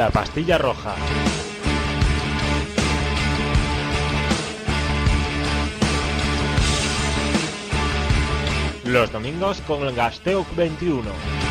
[0.00, 0.94] La pastilla roja.
[8.86, 11.49] Los domingos con el Gasteo 21.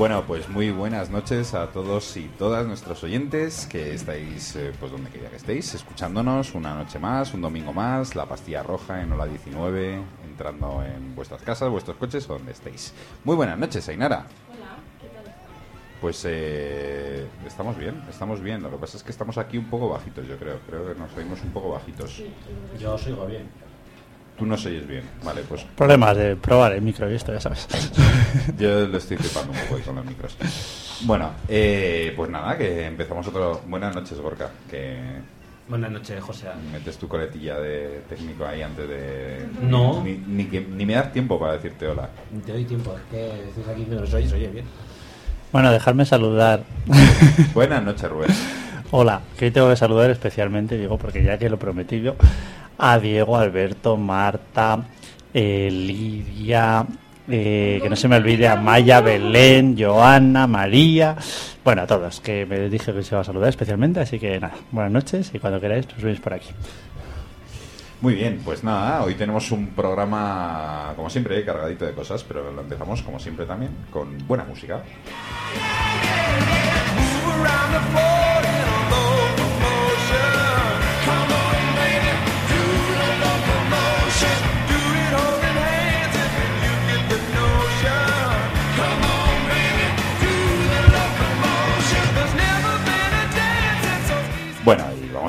[0.00, 4.90] Bueno, pues muy buenas noches a todos y todas nuestros oyentes que estáis, eh, pues
[4.90, 9.12] donde quería que estéis, escuchándonos una noche más, un domingo más, la pastilla roja en
[9.12, 12.94] Ola 19, entrando en vuestras casas, vuestros coches o donde estéis.
[13.24, 14.24] Muy buenas noches, Ainara.
[16.00, 18.62] Pues eh, estamos bien, estamos bien.
[18.62, 20.60] Lo que pasa es que estamos aquí un poco bajitos, yo creo.
[20.66, 22.22] Creo que nos oímos un poco bajitos.
[22.78, 23.50] Yo os oigo bien.
[24.40, 25.04] Tú nos oyes bien.
[25.22, 27.68] Vale, pues Problemas de probar el micro y esto, ya sabes.
[28.58, 30.34] Yo lo estoy flipando un poco ahí con los micros.
[31.02, 33.60] Bueno, eh, pues nada, que empezamos otro...
[33.68, 34.48] Buenas noches, Gorka.
[34.70, 34.98] Que
[35.68, 36.46] Buenas noches, José.
[36.72, 39.46] metes tu coletilla de técnico ahí antes de...
[39.62, 40.02] No.
[40.02, 42.08] Ni, ni, que- ni me das tiempo para decirte hola.
[42.44, 44.64] Te doy tiempo, es que estáis aquí que nos oís, oye bien.
[45.52, 46.64] Bueno, dejarme saludar.
[47.54, 48.30] Buenas noches, Rubén.
[48.92, 52.16] Hola, que hoy tengo que saludar especialmente, digo, porque ya que lo prometí yo,
[52.76, 54.80] a Diego, Alberto, Marta,
[55.32, 56.84] eh, Lidia,
[57.28, 61.14] eh, que no se me olvide, a Maya, Belén, Joana, María,
[61.64, 64.54] bueno, a todos, que me dije que se iba a saludar especialmente, así que nada,
[64.72, 66.48] buenas noches y cuando queráis nos veis por aquí.
[68.00, 72.62] Muy bien, pues nada, hoy tenemos un programa, como siempre, cargadito de cosas, pero lo
[72.62, 74.82] empezamos, como siempre, también con buena música.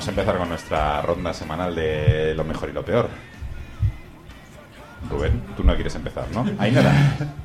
[0.01, 3.07] Vamos a empezar con nuestra ronda semanal de lo mejor y lo peor.
[5.07, 6.44] Rubén, tú no quieres empezar, ¿no?
[6.57, 6.91] Ainara,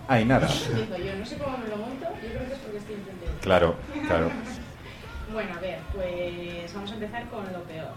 [0.09, 0.49] Ainara.
[0.49, 3.41] Empiezo yo, no sé cómo me lo monto, yo creo que es porque estoy entendiendo.
[3.43, 4.31] Claro, claro.
[5.35, 7.93] Bueno, a ver, pues vamos a empezar con lo peor.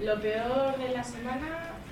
[0.00, 1.46] Lo peor de la semana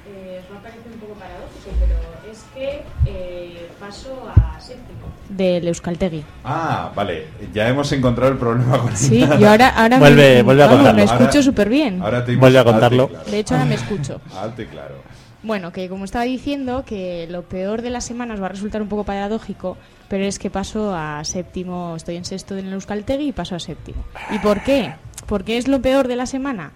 [0.09, 5.05] eh, os va a parecer un poco paradójico, pero es que eh, paso a séptimo.
[5.29, 6.23] Del Euskaltegui.
[6.45, 10.63] Ah, vale, ya hemos encontrado el problema con Sí, yo ahora, ahora Vuelve- me, vuelve
[10.65, 10.95] a contarlo.
[10.95, 12.03] me escucho súper bien.
[12.03, 13.09] Ahora te Vuelve a y contarlo.
[13.09, 13.31] claro.
[13.31, 14.21] De hecho, ahora me escucho.
[14.41, 14.95] Alto y claro.
[15.43, 18.81] Bueno, que como estaba diciendo, que lo peor de la semana os va a resultar
[18.81, 19.77] un poco paradójico,
[20.09, 23.59] pero es que paso a séptimo, estoy en sexto en el Euskaltegui y paso a
[23.59, 24.05] séptimo.
[24.31, 24.95] ¿Y por qué?
[25.27, 26.73] ¿Por qué es lo peor de la semana?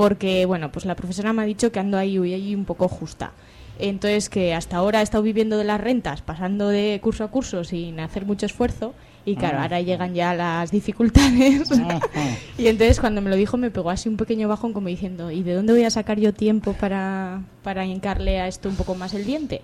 [0.00, 2.16] Porque, bueno, pues la profesora me ha dicho que ando ahí,
[2.54, 3.32] un poco justa.
[3.78, 7.64] Entonces, que hasta ahora he estado viviendo de las rentas, pasando de curso a curso
[7.64, 8.94] sin hacer mucho esfuerzo,
[9.26, 11.68] y claro, ahora llegan ya las dificultades.
[12.56, 15.42] y entonces cuando me lo dijo me pegó así un pequeño bajón como diciendo, ¿y
[15.42, 19.12] de dónde voy a sacar yo tiempo para, para hincarle a esto un poco más
[19.12, 19.60] el diente?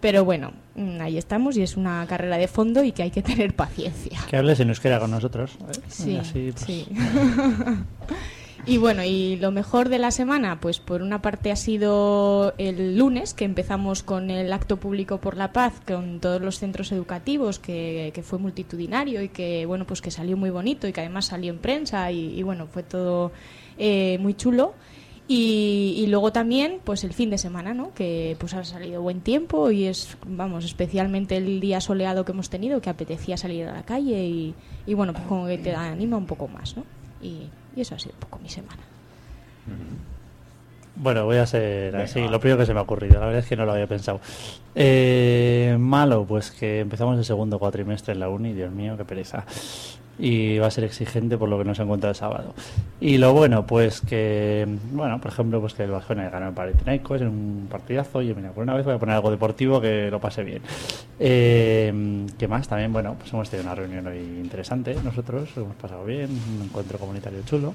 [0.00, 3.22] Pero bueno, mm, ahí estamos y es una carrera de fondo y que hay que
[3.22, 4.18] tener paciencia.
[4.28, 5.56] Que hables en euskera con nosotros.
[5.60, 5.80] ¿eh?
[5.86, 6.88] Sí, Así, pues, sí.
[8.68, 12.98] Y bueno, y lo mejor de la semana, pues por una parte ha sido el
[12.98, 17.60] lunes, que empezamos con el acto público por la paz, con todos los centros educativos,
[17.60, 21.26] que, que fue multitudinario y que bueno, pues que salió muy bonito y que además
[21.26, 23.30] salió en prensa y, bueno, fue todo
[23.78, 24.74] eh, muy chulo.
[25.28, 27.94] Y, y luego también, pues el fin de semana, ¿no?
[27.94, 32.50] Que pues ha salido buen tiempo y es, vamos, especialmente el día soleado que hemos
[32.50, 34.54] tenido, que apetecía salir a la calle y,
[34.86, 36.84] y bueno, pues como que te anima un poco más, ¿no?
[37.22, 38.82] Y, y eso ha sido un poco mi semana.
[40.96, 43.46] Bueno, voy a ser así, lo primero que se me ha ocurrido, la verdad es
[43.46, 44.18] que no lo había pensado.
[44.74, 49.44] Eh, malo, pues que empezamos el segundo cuatrimestre en la uni, Dios mío, qué pereza.
[50.18, 52.54] Y va a ser exigente por lo que nos ha encontrado el sábado.
[53.00, 57.20] Y lo bueno, pues que, bueno, por ejemplo, pues que el Barcelona ganó el Panathinaikos
[57.20, 58.22] en un partidazo.
[58.22, 60.62] Y mira, por una vez voy a poner algo deportivo que lo pase bien.
[61.20, 62.66] Eh, ¿Qué más?
[62.66, 66.98] También, bueno, pues hemos tenido una reunión hoy interesante nosotros, hemos pasado bien, un encuentro
[66.98, 67.74] comunitario chulo.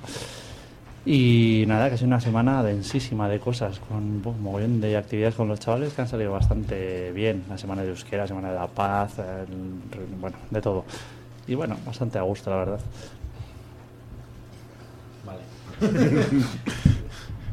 [1.05, 5.33] Y nada, que ha sido una semana densísima de cosas, con un mogollón de actividades
[5.35, 7.43] con los chavales que han salido bastante bien.
[7.49, 10.85] La semana de Euskera, la semana de la paz, el- bueno, de todo.
[11.47, 12.79] Y bueno, bastante a gusto, la verdad.
[15.25, 15.41] Vale.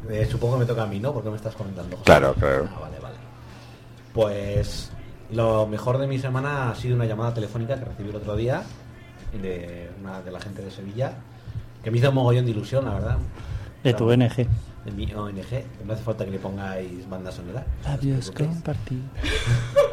[0.09, 1.13] Eh, supongo que me toca a mí, ¿no?
[1.13, 1.95] Porque me estás comentando.
[1.97, 2.05] José?
[2.05, 2.67] Claro, claro.
[2.75, 3.15] Ah, vale, vale.
[4.11, 4.91] Pues
[5.31, 8.63] lo mejor de mi semana ha sido una llamada telefónica que recibí el otro día
[9.39, 11.13] de una de la gente de Sevilla
[11.83, 13.17] que me hizo un mogollón de ilusión, la verdad.
[13.83, 14.35] De tu ONG.
[14.85, 15.63] De mi ONG.
[15.85, 17.63] No hace falta que le pongáis banda sonora.
[17.83, 18.63] Labios No os preocupéis.
[18.63, 19.01] compartir.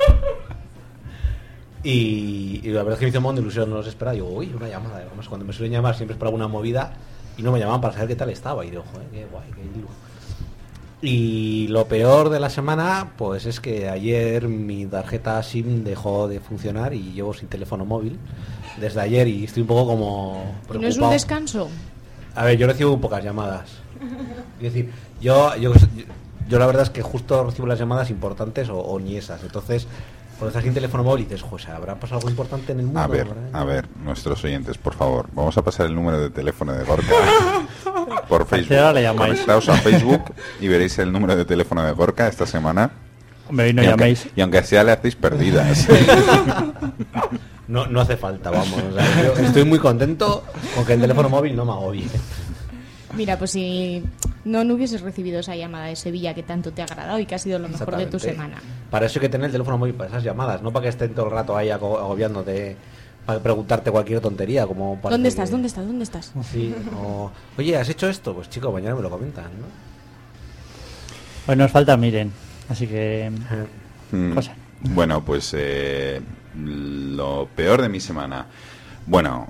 [1.89, 4.15] Y, y la verdad es que me hizo un montón de ilusión, no los esperaba.
[4.15, 4.97] Digo, uy, una llamada.
[5.07, 6.93] Además, cuando me suelen llamar siempre es para alguna movida
[7.39, 8.65] y no me llamaban para saber qué tal estaba.
[8.65, 9.87] Y digo, joder, qué guay, qué ilu.
[11.03, 16.41] Y lo peor de la semana, pues es que ayer mi tarjeta SIM dejó de
[16.41, 18.19] funcionar y llevo sin teléfono móvil
[18.81, 21.13] desde ayer y estoy un poco como ¿Y no es un preocupado.
[21.13, 21.69] descanso?
[22.35, 23.71] A ver, yo recibo pocas llamadas.
[24.59, 24.91] Es decir,
[25.21, 25.73] yo, yo,
[26.49, 29.43] yo la verdad es que justo recibo las llamadas importantes o, o ni esas.
[29.43, 29.87] Entonces,
[30.39, 33.01] cuando estás sin teléfono móvil dices, José, ¿habrá pasado algo importante en el mundo?
[33.01, 36.31] A ver, ¿Habrá- a ver, nuestros oyentes, por favor, vamos a pasar el número de
[36.31, 37.13] teléfono de Gorka
[38.29, 38.77] por Facebook.
[38.95, 39.31] le llamáis.
[39.33, 40.25] Conectaos a Facebook
[40.61, 42.91] y veréis el número de teléfono de Gorka esta semana.
[43.49, 44.29] Hombre, y no y, aunque, llaméis.
[44.35, 45.87] y aunque sea le hacéis perdidas.
[47.69, 48.81] No, no hace falta, vamos.
[48.81, 50.45] o sea, yo estoy muy contento
[50.77, 52.07] con que el teléfono móvil no me agobie.
[53.17, 54.05] Mira, pues si
[54.47, 57.35] no, no hubieses recibido esa llamada de Sevilla que tanto te ha agradado y que
[57.35, 58.57] ha sido lo mejor de tu semana.
[58.91, 61.13] Para eso hay que tener el teléfono móvil, para esas llamadas, no para que estén
[61.15, 62.77] todo el rato ahí ago- agobiándote,
[63.27, 64.67] para preguntarte cualquier tontería.
[64.67, 65.51] como parece ¿Dónde que- estás?
[65.51, 65.87] ¿Dónde estás?
[65.87, 66.33] ¿Dónde estás?
[66.51, 68.35] Sí, o, oye, ¿has hecho esto?
[68.35, 69.67] Pues chico, mañana me lo comentan, ¿no?
[71.47, 72.33] Pues nos falta Miren,
[72.69, 73.31] así que...
[74.13, 74.55] Mm, Cosa.
[74.81, 76.21] Bueno, pues eh,
[76.57, 78.47] lo peor de mi semana.
[79.07, 79.49] Bueno,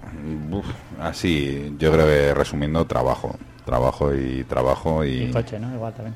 [0.50, 0.66] uf,
[1.00, 3.36] así, yo creo que resumiendo, trabajo.
[3.66, 5.10] Trabajo y trabajo y...
[5.10, 5.74] Y el coche, ¿no?
[5.74, 6.14] Igual también.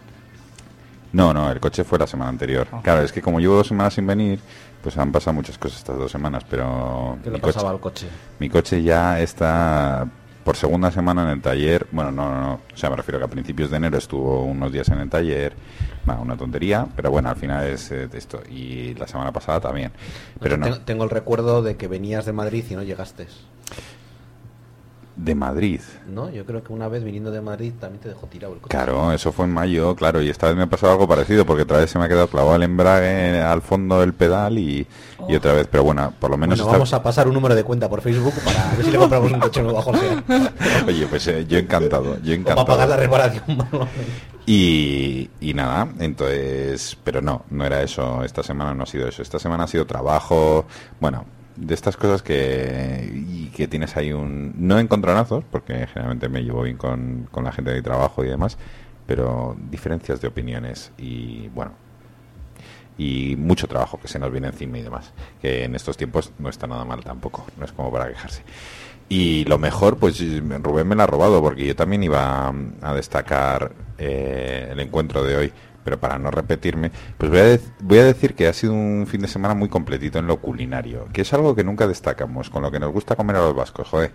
[1.12, 2.68] No, no, el coche fue la semana anterior.
[2.82, 4.38] Claro, es que como llevo dos semanas sin venir,
[4.82, 7.80] pues han pasado muchas cosas estas dos semanas, pero ¿Qué le mi coche, pasaba al
[7.80, 8.06] coche?
[8.38, 10.06] mi coche ya está
[10.44, 11.86] por segunda semana en el taller.
[11.90, 12.52] Bueno, no, no, no.
[12.72, 15.52] O sea, me refiero que a principios de enero estuvo unos días en el taller.
[16.06, 18.40] Bueno, una tontería, pero bueno, al final es eh, esto.
[18.48, 19.90] Y la semana pasada también.
[20.40, 23.26] Pero no, Tengo, tengo el recuerdo de que venías de Madrid y no llegaste.
[25.22, 25.80] De Madrid.
[26.08, 26.30] ¿No?
[26.30, 28.70] Yo creo que una vez viniendo de Madrid también te dejó tirado el coche.
[28.70, 31.62] Claro, eso fue en mayo, claro, y esta vez me ha pasado algo parecido, porque
[31.64, 34.86] otra vez se me ha quedado clavado el embrague al fondo del pedal y,
[35.28, 37.54] y otra vez, pero bueno, por lo menos Bueno, esta- vamos a pasar un número
[37.54, 40.22] de cuenta por Facebook para ver si le compramos un coche nuevo a José.
[40.86, 43.28] Oye, pues eh, yo encantado, yo O para pagar la encantado.
[43.30, 43.88] reparación.
[44.46, 49.22] Y, y nada, entonces, pero no, no era eso, esta semana no ha sido eso,
[49.22, 50.64] esta semana ha sido trabajo,
[50.98, 51.24] bueno,
[51.56, 56.62] de estas cosas que, y que tienes ahí un, no encontronazos, porque generalmente me llevo
[56.62, 58.58] bien con, con la gente de trabajo y demás,
[59.06, 61.72] pero diferencias de opiniones y bueno,
[62.96, 66.48] y mucho trabajo que se nos viene encima y demás, que en estos tiempos no
[66.48, 68.42] está nada mal tampoco, no es como para quejarse.
[69.08, 70.22] Y lo mejor, pues
[70.62, 75.24] Rubén me la ha robado, porque yo también iba a, a destacar eh, el encuentro
[75.24, 75.52] de hoy,
[75.84, 79.20] pero para no repetirme, pues voy a, voy a decir que ha sido un fin
[79.22, 82.70] de semana muy completito en lo culinario, que es algo que nunca destacamos, con lo
[82.70, 84.12] que nos gusta comer a los vascos, joder.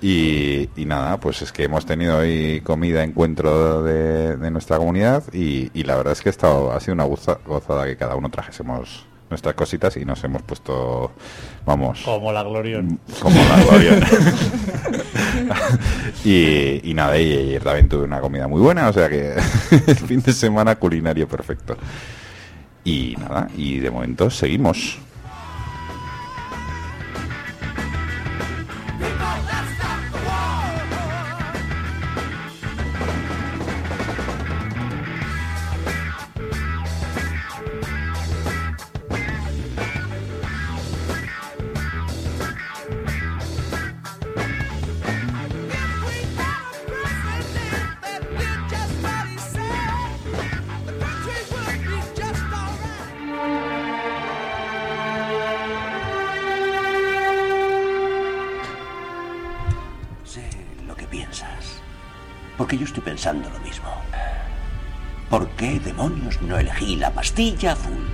[0.00, 5.70] Y, y nada, pues es que hemos tenido hoy comida, encuentro de, nuestra comunidad, y,
[5.74, 8.30] y la verdad es que ha, estado, ha sido una goza- gozada que cada uno
[8.30, 11.12] trajésemos nuestras cositas y nos hemos puesto,
[11.66, 12.98] vamos, Como la Glorión.
[13.20, 14.00] como la gloria.
[16.24, 19.34] y, y nada, y ayer también tuve una comida muy buena, o sea que
[19.86, 21.76] el fin de semana culinario perfecto.
[22.84, 24.98] Y nada, y de momento seguimos.
[62.68, 63.88] Que yo estoy pensando lo mismo.
[65.30, 68.06] ¿Por qué demonios no elegí la pastilla azul?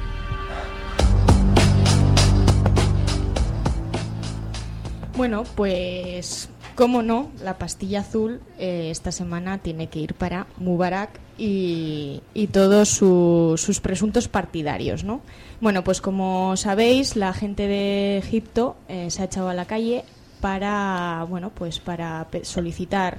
[5.17, 11.21] Bueno, pues, cómo no, la pastilla azul eh, esta semana tiene que ir para Mubarak
[11.39, 12.21] y,
[12.53, 15.21] todos su- sus presuntos partidarios, ¿no?
[15.61, 20.05] Bueno, pues como sabéis, la gente de Egipto eh, se ha echado a la calle
[20.41, 23.19] para, bueno, pues para solicitar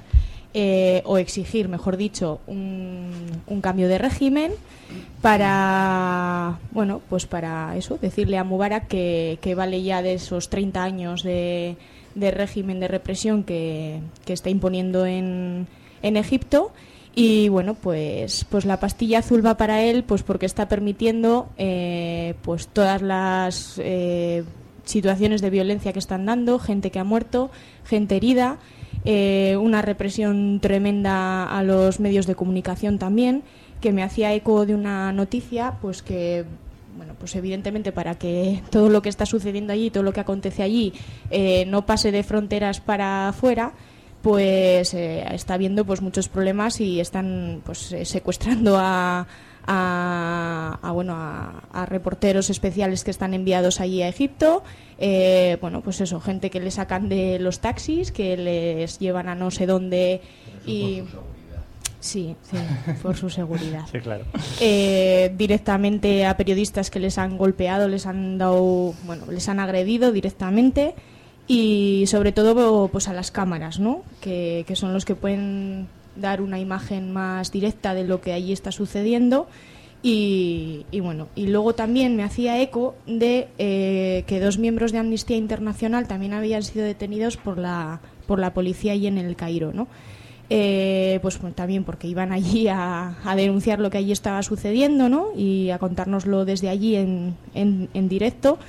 [0.58, 4.52] eh, o exigir, mejor dicho, un, cambio de régimen
[5.20, 11.22] para, bueno, pues para eso, decirle a Mubarak que, vale ya de esos 30 años
[11.22, 11.76] de,
[12.14, 15.66] de régimen de represión que, que está imponiendo en,
[16.00, 16.72] en Egipto.
[17.14, 22.34] Y bueno, pues, pues la pastilla azul va para él, pues porque está permitiendo eh,
[22.40, 24.42] pues todas las eh,
[24.84, 27.50] situaciones de violencia que están dando, gente que ha muerto,
[27.84, 28.58] gente herida,
[29.06, 33.44] eh, una represión tremenda a los medios de comunicación también,
[33.80, 36.44] que me hacía eco de una noticia, pues que
[36.96, 40.62] bueno, pues evidentemente para que todo lo que está sucediendo allí, todo lo que acontece
[40.62, 40.92] allí,
[41.30, 43.72] eh, no pase de fronteras para afuera,
[44.22, 49.28] pues eh, está habiendo pues muchos problemas y están pues secuestrando a,
[49.66, 54.62] a, a, bueno a, a reporteros especiales que están enviados allí a Egipto
[54.98, 59.34] eh, bueno pues eso gente que le sacan de los taxis que les llevan a
[59.34, 60.20] no sé dónde
[60.66, 61.02] y
[62.00, 62.58] sí sí
[63.02, 64.24] por su seguridad Sí, claro.
[64.60, 70.12] eh, directamente a periodistas que les han golpeado, les han dado, bueno, les han agredido
[70.12, 70.94] directamente
[71.48, 74.02] y sobre todo pues a las cámaras, ¿no?
[74.20, 78.52] Que, que son los que pueden dar una imagen más directa de lo que allí
[78.52, 79.48] está sucediendo
[80.02, 84.98] y, y bueno, y luego también me hacía eco de eh, que dos miembros de
[84.98, 89.72] Amnistía Internacional también habían sido detenidos por la, por la policía allí en el Cairo,
[89.72, 89.88] ¿no?
[90.48, 95.30] Eh, pues también porque iban allí a, denunciar lo que allí estaba sucediendo, ¿no?
[95.36, 98.60] Y a contárnoslo desde allí en, en directo.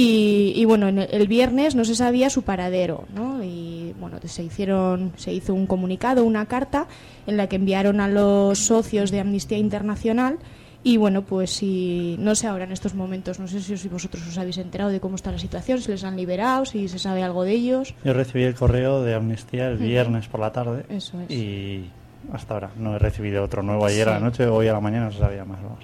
[0.00, 3.42] Y, y bueno, en el, viernes no se sabía su paradero, ¿no?
[3.42, 6.86] Y bueno, se hicieron, se hizo un comunicado, una carta
[7.26, 10.38] en la que enviaron a los socios de Amnistía Internacional.
[10.84, 14.38] Y bueno, pues si no sé ahora en estos momentos, no sé si vosotros os
[14.38, 17.42] habéis enterado de cómo está la situación, si les han liberado, si se sabe algo
[17.42, 17.92] de ellos.
[18.04, 20.84] Yo recibí el correo de Amnistía el viernes por la tarde.
[20.90, 21.30] Eso es.
[21.32, 21.90] Y
[22.32, 25.06] hasta ahora no he recibido otro nuevo ayer a la noche, hoy a la mañana
[25.06, 25.60] no se sabía más.
[25.60, 25.80] vamos.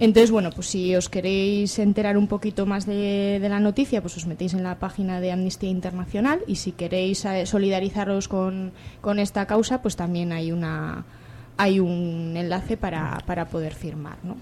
[0.00, 4.26] Entonces, bueno, pues si os queréis enterar un poquito más de, la noticia, pues os
[4.26, 9.46] metéis en la página de Amnistía Internacional y si queréis eh, solidarizaros con, con esta
[9.46, 11.04] causa, pues también hay una
[11.56, 14.36] hay un enlace para, para poder firmar, ¿no?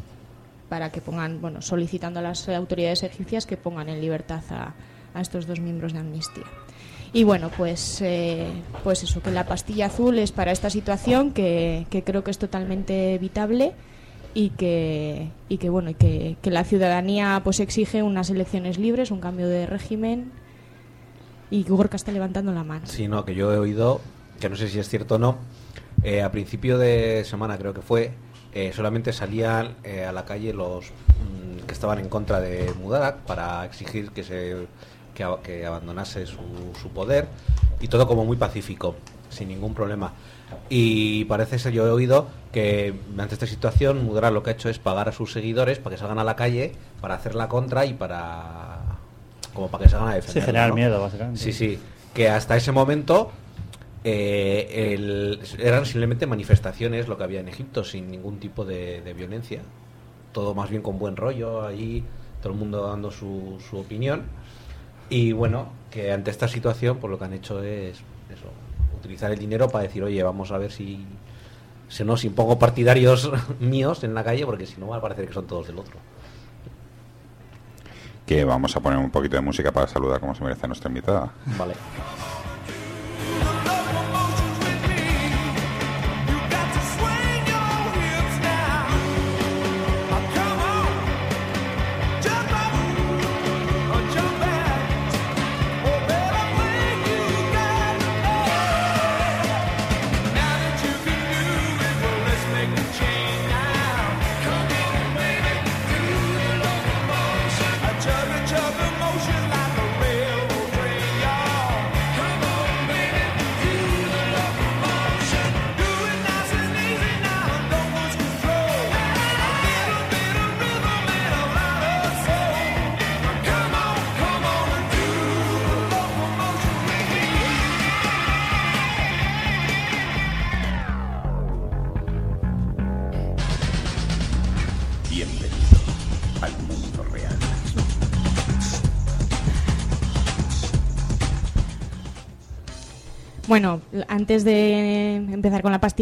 [0.68, 4.74] Para que pongan, bueno, solicitando a las autoridades egipcias que pongan en libertad a,
[5.14, 6.44] a estos dos miembros de Amnistía.
[7.14, 8.46] Y bueno, pues, eh,
[8.84, 12.38] pues eso, que la pastilla azul es para esta situación que, que creo que es
[12.38, 13.72] totalmente evitable
[14.36, 19.10] y que, y que bueno, y que, que la ciudadanía pues exige unas elecciones libres,
[19.10, 20.30] un cambio de régimen
[21.50, 22.86] y que Gorka está levantando la mano.
[22.86, 24.02] Sí, no, que yo he oído,
[24.38, 25.38] que no sé si es cierto o no,
[26.02, 28.12] eh, a principio de semana creo que fue,
[28.52, 33.20] eh, solamente salían eh, a la calle los mm, que estaban en contra de Mubarak
[33.20, 34.66] para exigir que se
[35.14, 36.42] que, abandonase su,
[36.82, 37.26] su poder
[37.80, 38.96] y todo como muy pacífico,
[39.30, 40.12] sin ningún problema.
[40.68, 44.68] Y parece ser, yo he oído que ante esta situación Mubarak lo que ha hecho
[44.68, 47.84] es pagar a sus seguidores para que salgan a la calle para hacer la contra
[47.86, 48.78] y para
[49.54, 50.44] como para que salgan a defender.
[50.44, 51.40] generar miedo, básicamente.
[51.40, 51.78] Sí, sí.
[52.14, 53.30] Que hasta ese momento
[54.04, 59.14] eh, el- eran simplemente manifestaciones lo que había en Egipto, sin ningún tipo de, de
[59.14, 59.62] violencia.
[60.32, 62.04] Todo más bien con buen rollo allí,
[62.42, 64.22] todo el mundo dando su, su opinión.
[65.08, 67.96] Y bueno, que ante esta situación, pues lo que han hecho es
[68.30, 68.48] eso,
[69.06, 71.06] utilizar el dinero para decir, oye, vamos a ver si,
[71.88, 75.26] si no, si pongo partidarios míos en la calle, porque si no va a parecer
[75.26, 75.96] que son todos del otro.
[78.26, 80.88] Que vamos a poner un poquito de música para saludar como se merece a nuestra
[80.88, 81.32] invitada.
[81.56, 81.74] Vale.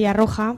[0.04, 0.56] Pastilla roja,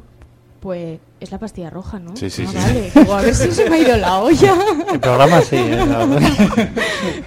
[0.60, 2.16] pues es la pastilla roja, ¿no?
[2.16, 2.90] Sí, sí, Ah, sí.
[2.94, 4.54] Vale, a ver si se me ha ido la olla.
[4.92, 5.78] El programa sí, ¿eh?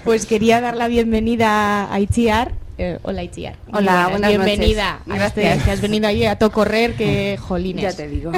[0.03, 2.53] Pues quería dar la bienvenida a Itziar.
[2.77, 3.55] Eh, hola Itziar.
[3.73, 4.99] Hola, buenas Bienvenida.
[5.05, 5.21] noches.
[5.23, 5.65] a este- Gracias.
[5.65, 7.83] que has venido allí a todo correr, que jolines.
[7.83, 8.31] Ya te digo.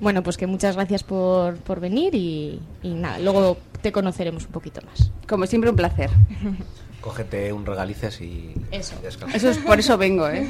[0.00, 4.52] bueno, pues que muchas gracias por, por venir y, y nada, luego te conoceremos un
[4.52, 5.10] poquito más.
[5.28, 6.10] Como siempre, un placer.
[7.02, 8.94] Cógete un regalices y Eso.
[9.02, 9.36] y.
[9.36, 10.46] Eso es por eso vengo, ¿eh?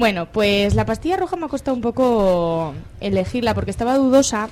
[0.00, 4.48] Bueno, pues la pastilla roja me ha costado un poco elegirla porque estaba dudosa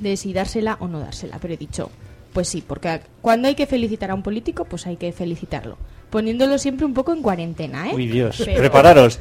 [0.00, 1.92] de si dársela o no dársela, pero he dicho,
[2.32, 5.76] pues sí, porque cuando hay que felicitar a un político, pues hay que felicitarlo,
[6.10, 7.94] poniéndolo siempre un poco en cuarentena, ¿eh?
[7.94, 8.42] Uy, Dios.
[8.44, 9.20] Pero- Prepararos.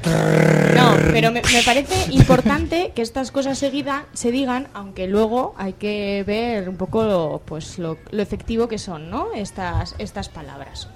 [0.75, 5.73] No, pero me, me parece importante que estas cosas seguida, se digan, aunque luego hay
[5.73, 9.27] que ver un poco lo, pues, lo, lo efectivo que son, ¿no?
[9.35, 10.87] Estas, estas palabras.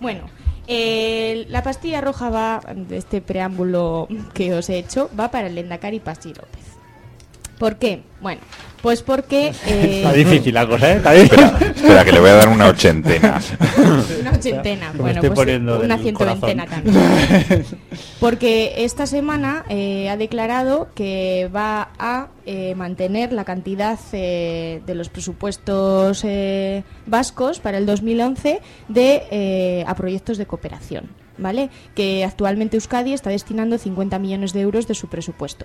[0.00, 0.24] Bueno,
[0.66, 6.00] eh, la pastilla roja va, este preámbulo que os he hecho, va para el Endacari
[6.00, 6.81] Pasti López.
[7.62, 8.02] ¿Por qué?
[8.20, 8.40] Bueno,
[8.82, 9.52] pues porque...
[9.68, 10.96] eh, Está difícil la cosa, ¿eh?
[10.96, 11.38] Está difícil.
[11.44, 13.40] Espera, espera, que le voy a dar una ochentena.
[14.20, 16.96] Una ochentena, bueno, pues una cientoventena también.
[18.18, 24.94] Porque esta semana eh, ha declarado que va a eh, mantener la cantidad eh, de
[24.96, 31.70] los presupuestos eh, vascos para el 2011 de, eh, a proyectos de cooperación, ¿vale?
[31.94, 35.64] Que actualmente Euskadi está destinando 50 millones de euros de su presupuesto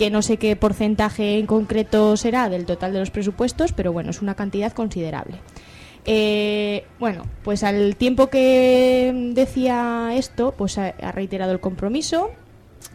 [0.00, 4.08] que no sé qué porcentaje en concreto será del total de los presupuestos, pero bueno,
[4.08, 5.36] es una cantidad considerable.
[6.06, 12.30] Eh, bueno, pues al tiempo que decía esto, pues ha, reiterado el compromiso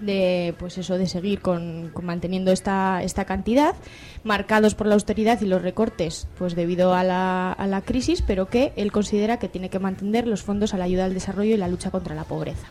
[0.02, 3.76] de pues eso de seguir con, con manteniendo esta, esta cantidad
[4.24, 8.50] marcados por la austeridad y los recortes pues debido a la, a la crisis pero
[8.50, 11.58] que él considera que tiene que mantener los fondos a la ayuda al desarrollo y
[11.58, 12.68] la lucha contra la pobreza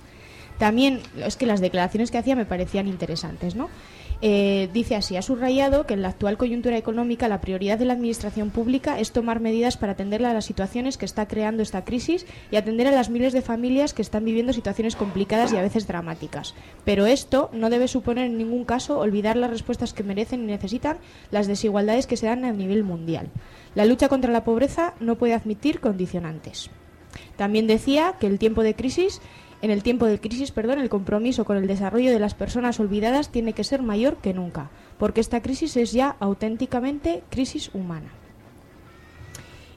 [0.59, 3.69] también es que las declaraciones que hacía me parecían interesantes, ¿no?
[4.27, 7.93] Eh, dice así, ha subrayado que en la actual coyuntura económica la prioridad de la
[7.93, 12.25] administración pública es tomar medidas para atender a las situaciones que está creando esta crisis
[12.51, 15.87] y atender a las miles de familias que están viviendo situaciones complicadas y a veces
[15.87, 16.55] dramáticas.
[16.87, 20.97] Pero esto no debe suponer en ningún caso olvidar las respuestas que merecen y necesitan
[21.31, 23.29] las desigualdades que se dan a nivel mundial.
[23.75, 26.71] La lucha contra la pobreza no puede admitir condicionantes.
[27.37, 29.21] También decía que el tiempo de crisis,
[29.65, 33.31] en el tiempo de crisis, perdón, el compromiso con el desarrollo de las personas olvidadas
[33.31, 38.11] tiene que ser mayor que nunca, porque esta crisis es ya auténticamente crisis humana.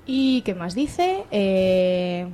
[0.06, 1.24] ¿Y qué más dice?
[1.32, 2.28] Eh,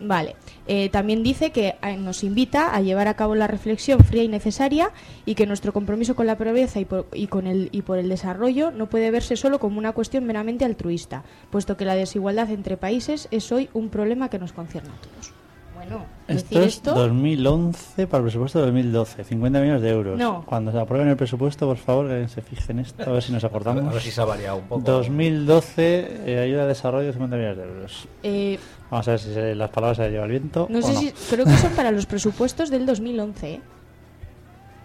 [0.00, 0.34] Vale.
[0.66, 4.28] Eh, también dice que eh, nos invita a llevar a cabo la reflexión fría y
[4.28, 4.90] necesaria
[5.24, 8.08] y que nuestro compromiso con la pobreza y por, y con el, y por el
[8.08, 12.76] desarrollo no puede verse solo como una cuestión meramente altruista, puesto que la desigualdad entre
[12.76, 15.41] países es hoy un problema que nos concierne a todos.
[15.88, 16.94] Bueno, Esto decir es esto...
[16.94, 20.18] 2011 para el presupuesto de 2012, 50 millones de euros.
[20.18, 20.44] No.
[20.46, 23.42] Cuando se aprueben el presupuesto, por favor, que se fijen esto, a ver si nos
[23.42, 23.84] A acordamos.
[23.88, 24.82] a ver si se ha variado un poco.
[24.82, 28.08] 2012, eh, ayuda de desarrollo, 50 millones de euros.
[28.22, 28.58] eh,
[28.90, 30.66] Vamos a ver si se- las palabras se lleva el viento.
[30.70, 31.00] no o sé no.
[31.00, 31.12] si...
[31.30, 33.60] Creo que son para los presupuestos del 2011, ¿eh?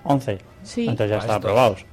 [0.04, 0.38] 11.
[0.64, 0.82] Sí.
[0.88, 1.86] Entonces ya Para están aprobados.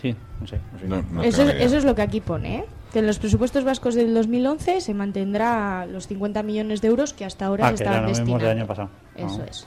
[0.00, 0.58] Sí, no sé.
[0.72, 0.86] no sé.
[0.86, 2.64] No, no eso, es, eso es lo que aquí pone, ¿eh?
[2.94, 7.24] Que en los presupuestos vascos del 2011 se mantendrá los 50 millones de euros que
[7.24, 8.38] hasta ahora Ah, se que estaban no destinando.
[8.46, 8.88] del año pasado.
[9.16, 9.44] Eso No.
[9.44, 9.66] es.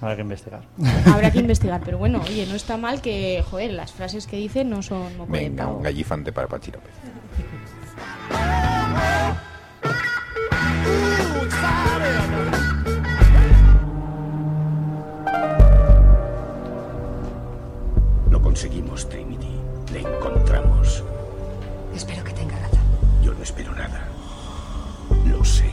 [0.00, 0.62] Habrá que investigar.
[1.12, 4.64] Habrá que investigar, pero bueno, oye, no está mal que, joder, las frases que dice
[4.64, 5.14] no son...
[5.18, 6.90] No Venga, un gallifante para Pachi López.
[18.30, 19.48] Lo conseguimos, Trinity.
[19.92, 21.04] Le encontramos.
[21.94, 22.80] Espero que tenga razón.
[23.22, 24.08] Yo no espero nada.
[25.26, 25.70] Lo sé.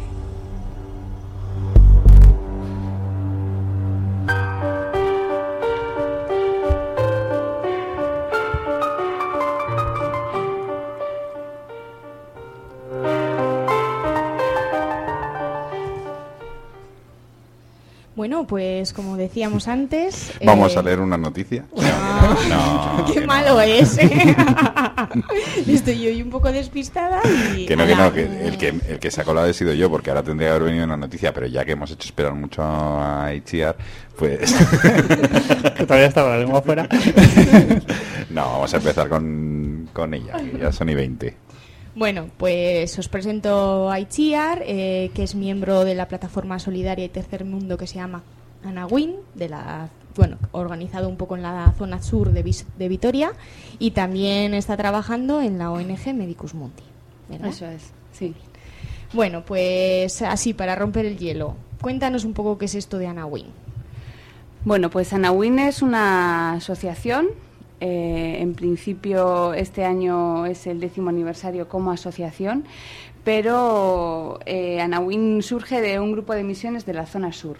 [18.15, 20.33] Bueno, pues como decíamos antes...
[20.43, 21.65] Vamos eh, a leer una noticia.
[22.49, 23.61] No, qué que malo no.
[23.61, 23.97] es.
[25.67, 27.21] Estoy hoy un poco despistada
[27.55, 27.65] y...
[27.65, 29.89] Que no, que no, que el que, el que se ha colado he sido yo,
[29.89, 32.61] porque ahora tendría que haber venido una noticia, pero ya que hemos hecho esperar mucho
[32.63, 33.77] a Itziar,
[34.17, 34.53] pues...
[35.77, 36.87] que todavía con la lengua afuera.
[38.29, 41.37] no, vamos a empezar con, con ella, que ya son y 20.
[41.95, 47.09] Bueno, pues os presento a Itziar, eh, que es miembro de la plataforma solidaria y
[47.09, 48.23] tercer mundo que se llama
[48.63, 53.31] Anawin, de la bueno, organizado un poco en la zona sur de, Vitoria
[53.77, 56.83] y también está trabajando en la ONG Medicus Mundi.
[57.29, 57.49] ¿verdad?
[57.49, 58.35] Eso es, sí.
[59.13, 61.55] Bueno, pues así para romper el hielo.
[61.81, 63.45] Cuéntanos un poco qué es esto de Anawin.
[64.65, 67.27] Bueno, pues Anawin es una asociación.
[67.79, 72.65] eh, en principio, este año es el décimo aniversario como asociación,
[73.23, 77.55] pero eh, Anawin surge de un grupo de misiones de la zona sur,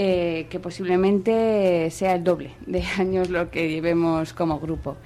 [0.00, 4.96] eh, que posiblemente sea el doble de años lo que llevemos como grupo.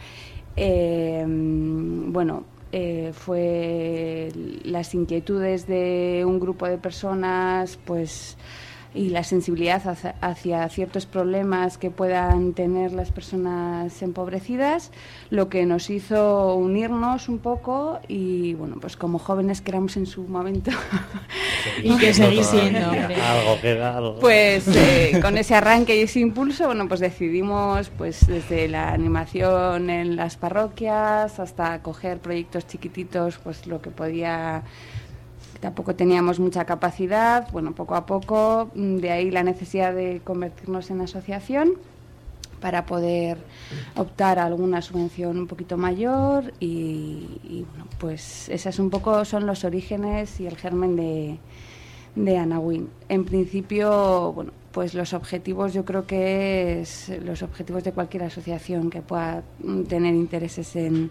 [0.55, 4.29] Eh, bueno, eh, fue
[4.65, 8.37] las inquietudes de un grupo de personas, pues
[8.95, 14.91] y la sensibilidad hacia, hacia ciertos problemas que puedan tener las personas empobrecidas,
[15.31, 20.07] lo que nos hizo unirnos un poco y bueno, pues como jóvenes que éramos en
[20.07, 20.71] su momento,
[21.83, 22.91] Y que seguís siendo.
[22.91, 24.19] Algo queda, algo.
[24.19, 29.91] pues eh, con ese arranque y ese impulso, bueno, pues decidimos pues desde la animación
[29.91, 34.65] en las parroquias hasta coger proyectos chiquititos, pues lo que podía
[35.63, 40.91] tampoco teníamos mucha capacidad, bueno, poco a poco, mm, de ahí la necesidad de convertirnos
[40.91, 41.75] en asociación
[42.61, 43.39] para poder
[43.97, 49.65] optar a alguna subvención un poquito mayor y, bueno, pues esas un poco son los
[49.65, 51.39] orígenes y el germen de,
[52.17, 52.89] de Anawin.
[53.09, 58.91] En principio, bueno, pues los objetivos yo creo que es los objetivos de cualquier asociación
[58.91, 59.45] que pueda
[59.89, 61.11] tener intereses en,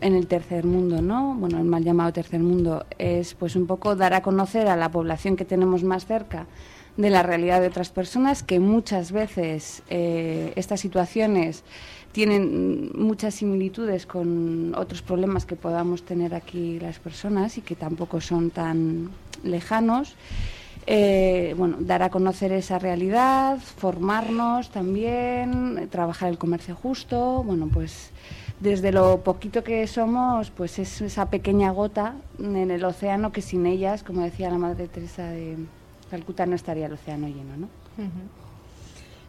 [0.00, 1.34] en el tercer mundo, ¿no?
[1.34, 4.90] Bueno, el mal llamado tercer mundo es pues un poco dar a conocer a la
[4.90, 6.46] población que tenemos más cerca
[6.96, 11.64] de la realidad de otras personas que muchas veces eh, estas situaciones
[12.12, 18.20] tienen muchas similitudes con otros problemas que podamos tener aquí las personas y que tampoco
[18.20, 19.10] son tan
[19.42, 20.14] lejanos.
[20.86, 28.10] Eh, bueno, dar a conocer esa realidad, formarnos también, trabajar el comercio justo, bueno, pues
[28.62, 33.66] desde lo poquito que somos, pues es esa pequeña gota en el océano que sin
[33.66, 35.56] ellas, como decía la Madre Teresa de
[36.10, 37.68] Calcuta, no estaría el océano lleno, ¿no?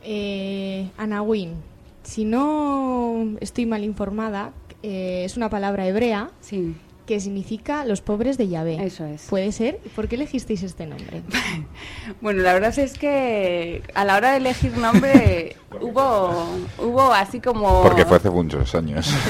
[0.03, 1.55] Eh, Anawin,
[2.03, 4.51] si no estoy mal informada,
[4.83, 6.75] eh, es una palabra hebrea Sí.
[7.05, 8.83] Que significa los pobres de Yahvé.
[8.83, 9.23] Eso es.
[9.29, 9.77] ¿Puede ser?
[9.95, 11.21] ¿Por qué elegisteis este nombre?
[12.21, 16.45] Bueno, la verdad es que a la hora de elegir nombre hubo,
[16.77, 17.81] hubo así como...
[17.81, 19.09] Porque fue hace muchos años.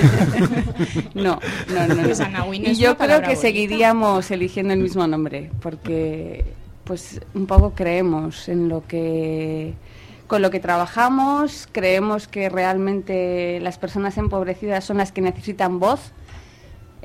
[1.14, 1.96] No, no, no.
[1.96, 2.04] no.
[2.04, 2.20] Pues
[2.60, 3.42] y yo creo que bonita.
[3.42, 6.44] seguiríamos eligiendo el mismo nombre, porque
[6.84, 9.74] pues un poco creemos en lo que
[10.28, 16.12] con lo que trabajamos, creemos que realmente las personas empobrecidas son las que necesitan voz.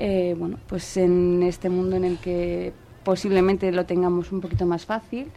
[0.01, 2.71] Eh, bueno, pues en este mundo en el que
[3.03, 5.27] posiblemente lo tengamos un poquito más fácil.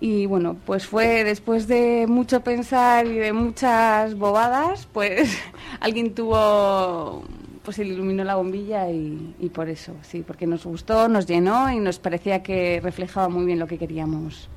[0.00, 5.38] Y bueno, pues fue después de mucho pensar y de muchas bobadas, pues
[5.80, 7.22] alguien tuvo,
[7.62, 11.78] pues iluminó la bombilla y, y por eso, sí, porque nos gustó, nos llenó y
[11.78, 14.48] nos parecía que reflejaba muy bien lo que queríamos,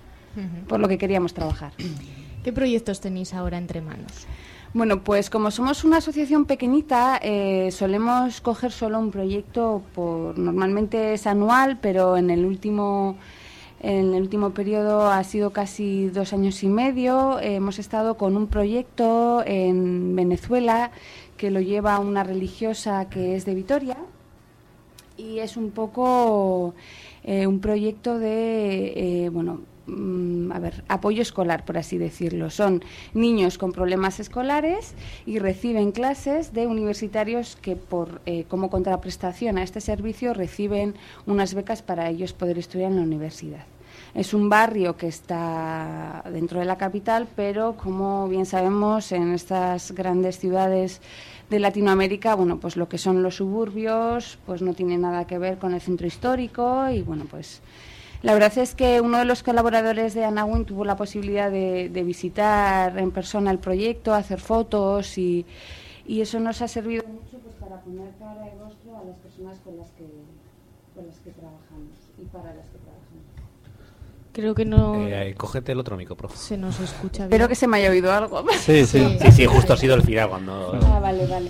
[0.67, 1.73] por lo que queríamos trabajar.
[2.43, 4.27] ¿Qué proyectos tenéis ahora entre manos?
[4.75, 11.13] Bueno, pues como somos una asociación pequeñita, eh, solemos coger solo un proyecto por normalmente
[11.13, 13.15] es anual, pero en el último
[13.79, 17.39] en el último periodo ha sido casi dos años y medio.
[17.39, 20.91] Hemos estado con un proyecto en Venezuela
[21.37, 23.95] que lo lleva una religiosa que es de Vitoria
[25.15, 26.73] y es un poco
[27.23, 32.49] eh, un proyecto de, eh, bueno, a ver, apoyo escolar, por así decirlo.
[32.49, 34.95] Son niños con problemas escolares
[35.25, 40.95] y reciben clases de universitarios que, por eh, como contraprestación a este servicio, reciben
[41.25, 43.65] unas becas para ellos poder estudiar en la universidad.
[44.13, 49.91] Es un barrio que está dentro de la capital, pero como bien sabemos, en estas
[49.91, 51.01] grandes ciudades
[51.49, 55.57] de Latinoamérica, bueno, pues lo que son los suburbios, pues no tiene nada que ver
[55.57, 57.61] con el centro histórico y bueno, pues
[58.25, 62.03] la verdad es que uno de los colaboradores de Anawin tuvo la posibilidad de, de
[62.03, 65.45] visitar en persona el proyecto, hacer fotos y,
[66.07, 69.59] y eso nos ha servido mucho pues, para poner cara y rostro a las personas
[69.59, 70.07] con las que,
[70.95, 72.84] con las que trabajamos y para las que.
[74.35, 76.35] Creo que no Eh, cógete el otro micro, profe.
[76.37, 77.27] se nos escucha bien.
[77.31, 78.43] Espero que se me haya oído algo.
[78.59, 79.17] Sí, sí.
[79.21, 80.77] Sí, sí, justo ha sido el final cuando...
[80.83, 81.49] Ah, vale, vale.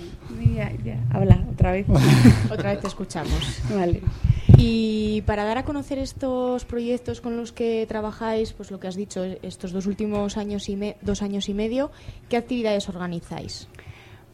[0.54, 0.96] Ya, ya.
[1.12, 1.84] Habla otra vez.
[2.50, 3.60] Otra vez te escuchamos.
[3.74, 4.02] vale.
[4.56, 8.94] Y para dar a conocer estos proyectos con los que trabajáis, pues lo que has
[8.94, 11.90] dicho, estos dos últimos años y me- dos años y medio,
[12.28, 13.66] ¿qué actividades organizáis?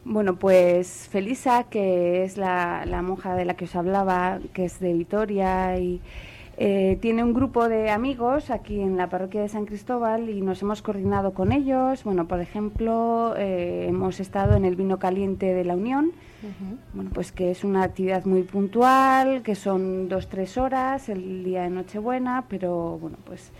[0.05, 4.79] Bueno, pues Felisa, que es la, la monja de la que os hablaba, que es
[4.79, 5.99] de Vitoria y,
[6.57, 10.61] Eh, tiene un grupo de amigos aquí en la parroquia de San Cristóbal y nos
[10.61, 12.03] hemos coordinado con ellos.
[12.03, 16.11] Bueno, por ejemplo, eh, hemos estado en el vino caliente de la Unión,
[16.93, 21.63] bueno, pues que es una actividad muy puntual, que son dos, tres horas el día
[21.63, 23.51] de Nochebuena, pero bueno, pues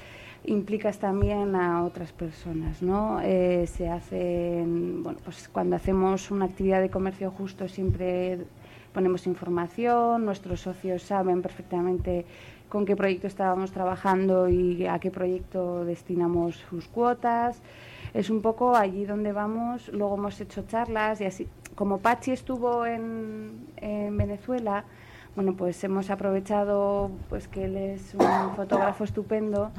[0.46, 3.22] implicas también a otras personas, ¿no?
[3.24, 8.40] Eh, se hacen, bueno, pues cuando hacemos una actividad de comercio justo siempre
[8.94, 12.26] ponemos información, nuestros socios saben perfectamente
[12.74, 17.62] con qué proyecto estábamos trabajando y a qué proyecto destinamos sus cuotas.
[18.16, 19.90] Es un poco allí donde vamos.
[19.90, 21.48] Luego hemos hecho charlas y así.
[21.76, 24.86] Como Pachi estuvo en, en Venezuela,
[25.36, 29.70] bueno, pues hemos aprovechado pues que él es un fotógrafo estupendo,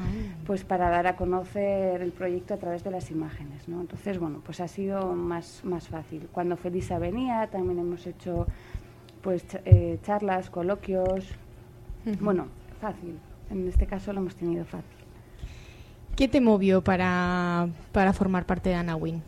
[0.47, 3.81] pues para dar a conocer el proyecto a través de las imágenes, ¿no?
[3.81, 6.29] Entonces, bueno, pues ha sido más, más fácil.
[6.31, 8.47] Cuando Felisa venía, también hemos hecho
[9.21, 11.27] pues eh, charlas, coloquios.
[12.21, 12.49] Bueno,
[12.81, 13.19] fácil.
[13.51, 14.89] En este caso lo hemos tenido fácil.
[16.17, 19.23] ¿Qué te movió para, para formar parte de Anawin?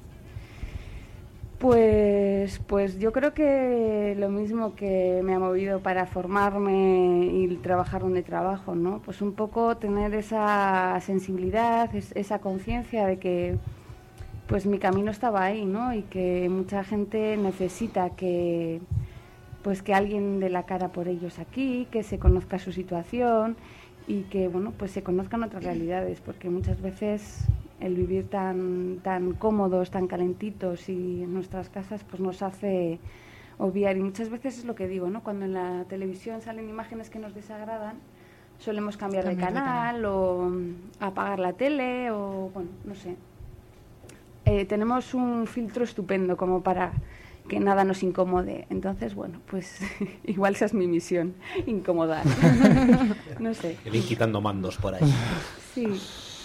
[1.59, 8.03] Pues, pues yo creo que lo mismo que me ha movido para formarme y trabajar
[8.03, 9.01] donde trabajo, ¿no?
[9.01, 13.57] Pues un poco tener esa sensibilidad, es- esa conciencia de que
[14.49, 15.93] pues mi camino estaba ahí, ¿no?
[15.95, 18.81] Y que mucha gente necesita que
[19.67, 23.57] pues que alguien dé la cara por ellos aquí, que se conozca su situación
[24.07, 27.47] y que bueno, pues se conozcan otras realidades, porque muchas veces
[27.81, 33.01] el vivir tan tan cómodos, tan calentitos y en nuestras casas pues nos hace
[33.59, 35.25] obviar y muchas veces es lo que digo, ¿no?
[35.25, 37.97] Cuando en la televisión salen imágenes que nos desagradan,
[38.61, 43.17] solemos cambiar de Cambiar de canal o mm, apagar la tele o bueno, no sé.
[44.45, 46.93] Eh, tenemos un filtro estupendo como para
[47.49, 48.67] que nada nos incomode.
[48.71, 49.79] Entonces, bueno, pues
[50.25, 51.35] igual esa es mi misión,
[51.67, 52.25] incomodar.
[53.41, 53.77] no sé.
[53.85, 55.03] El ir quitando mandos por ahí.
[55.75, 55.87] Sí,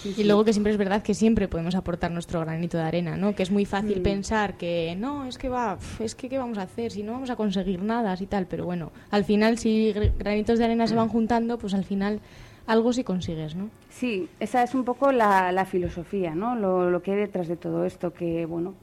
[0.02, 3.16] sí, Y luego que siempre es verdad que siempre podemos aportar nuestro granito de arena,
[3.16, 3.34] ¿no?
[3.34, 4.02] Que es muy fácil Mm.
[4.02, 7.30] pensar que no, es que va, es que qué vamos a hacer si no vamos
[7.30, 10.94] a conseguir nada y tal, pero bueno, al final si gr- granitos de arena se
[10.94, 12.20] van juntando, pues al final
[12.66, 13.70] algo sí consigues, ¿no?
[13.90, 16.54] Sí, esa es un poco la, la filosofía, ¿no?
[16.56, 18.74] Lo, lo que hay detrás de todo esto, que bueno,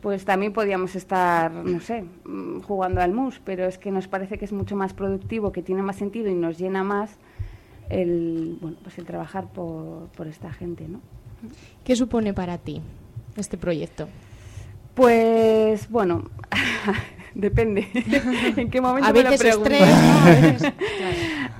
[0.00, 4.38] pues también podíamos estar, no sé, mm, jugando al mus, pero es que nos parece
[4.38, 7.16] que es mucho más productivo, que tiene más sentido y nos llena más
[7.90, 11.00] el, bueno, pues el trabajar por, por esta gente, ¿no?
[11.84, 12.80] ¿Qué supone para ti
[13.36, 14.08] este proyecto?
[14.94, 16.24] Pues bueno,
[17.34, 17.86] depende
[18.56, 19.86] en qué momento A me lo veces estrés, ¿no?
[20.20, 20.72] A veces-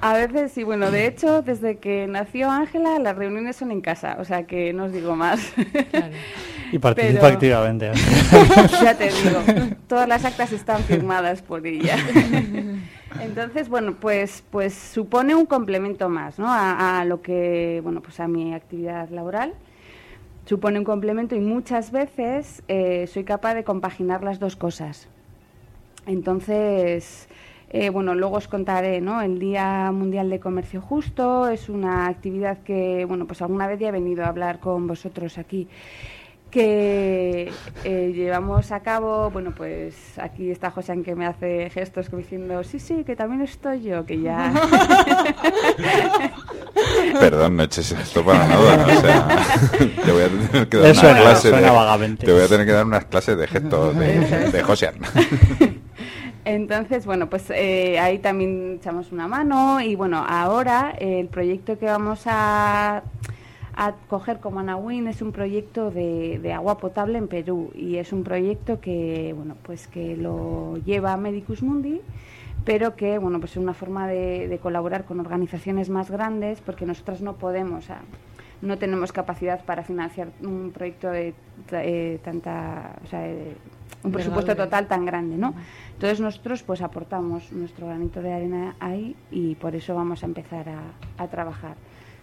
[0.01, 4.17] A veces sí, bueno, de hecho, desde que nació Ángela, las reuniones son en casa,
[4.21, 5.53] o sea que no os digo más.
[6.73, 7.93] Y participa Pero- activamente.
[8.83, 11.97] ya te digo, todas las actas están firmadas por ella.
[13.21, 16.47] Entonces, bueno, pues, pues supone un complemento más, ¿no?
[16.49, 19.55] A, a lo que, bueno, pues a mi actividad laboral.
[20.45, 25.09] Supone un complemento y muchas veces eh, soy capaz de compaginar las dos cosas.
[26.07, 27.29] Entonces,
[27.71, 29.21] eh, bueno, luego os contaré, ¿no?
[29.21, 33.89] El Día Mundial de Comercio Justo es una actividad que, bueno, pues alguna vez ya
[33.89, 35.69] he venido a hablar con vosotros aquí
[36.51, 37.53] que
[37.85, 42.65] eh, llevamos a cabo, bueno, pues aquí está José que me hace gestos como diciendo,
[42.65, 44.53] sí, sí, que también estoy yo, que ya...
[47.21, 48.77] Perdón, no eches esto para nada.
[48.77, 48.85] ¿no?
[48.85, 49.29] O sea,
[50.05, 52.17] te voy a tener que dar Le una clase de.
[52.17, 54.95] Te voy a tener que dar unas clases de gestos de, de Josian.
[56.45, 61.79] Entonces, bueno, pues eh, ahí también echamos una mano y bueno, ahora eh, el proyecto
[61.79, 63.03] que vamos a,
[63.81, 68.13] a coger como Anawin es un proyecto de, de agua potable en Perú y es
[68.13, 72.01] un proyecto que, bueno, pues que lo lleva Medicus Mundi
[72.65, 76.87] pero que bueno pues es una forma de, de colaborar con organizaciones más grandes porque
[76.87, 78.01] nosotras no podemos o sea,
[78.63, 81.35] no tenemos capacidad para financiar un proyecto de
[81.71, 83.55] eh, tanta o sea, eh,
[84.03, 85.55] un presupuesto total tan grande no
[85.95, 90.69] entonces nosotros pues aportamos nuestro granito de arena ahí y por eso vamos a empezar
[90.69, 91.77] a, a trabajar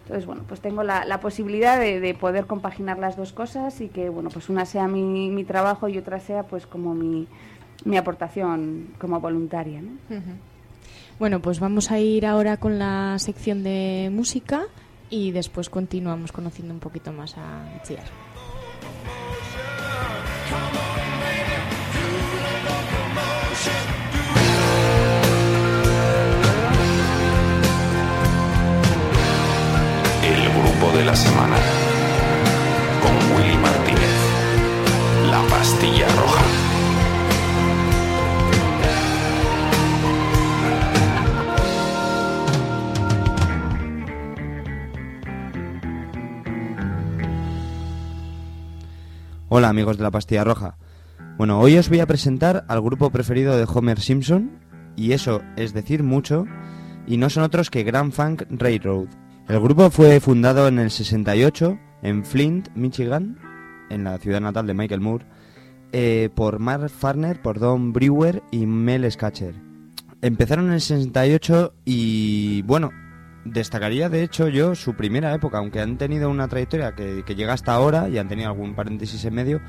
[0.06, 3.88] entonces bueno pues tengo la, la posibilidad de, de poder compaginar las dos cosas y
[3.88, 7.26] que bueno pues una sea mi, mi trabajo y otra sea pues como mi,
[7.84, 10.16] mi aportación como voluntaria ¿no?
[10.16, 10.30] Ujú.
[11.18, 14.62] Bueno, pues vamos a ir ahora con la sección de música
[15.10, 18.04] y después continuamos conociendo un poquito más a Itziar.
[30.96, 31.56] de la semana
[33.02, 34.16] con Willy Martínez,
[35.30, 36.44] la pastilla roja.
[49.48, 50.78] Hola amigos de la pastilla roja.
[51.36, 54.50] Bueno, hoy os voy a presentar al grupo preferido de Homer Simpson,
[54.96, 56.46] y eso es decir mucho,
[57.06, 59.25] y no son otros que Grand Funk Railroad.
[59.48, 63.38] El grupo fue fundado en el 68 en Flint, Michigan,
[63.90, 65.24] en la ciudad natal de Michael Moore,
[65.92, 69.54] eh, por Mark Farner, por Don Brewer y Mel Scatcher.
[70.20, 72.90] Empezaron en el 68 y bueno,
[73.44, 77.52] destacaría de hecho yo su primera época, aunque han tenido una trayectoria que, que llega
[77.52, 79.60] hasta ahora y han tenido algún paréntesis en medio,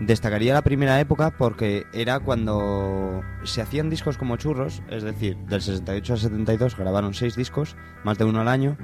[0.00, 5.62] destacaría la primera época porque era cuando se hacían discos como churros, es decir, del
[5.62, 8.76] 68 al 72 grabaron seis discos, más de uno al año.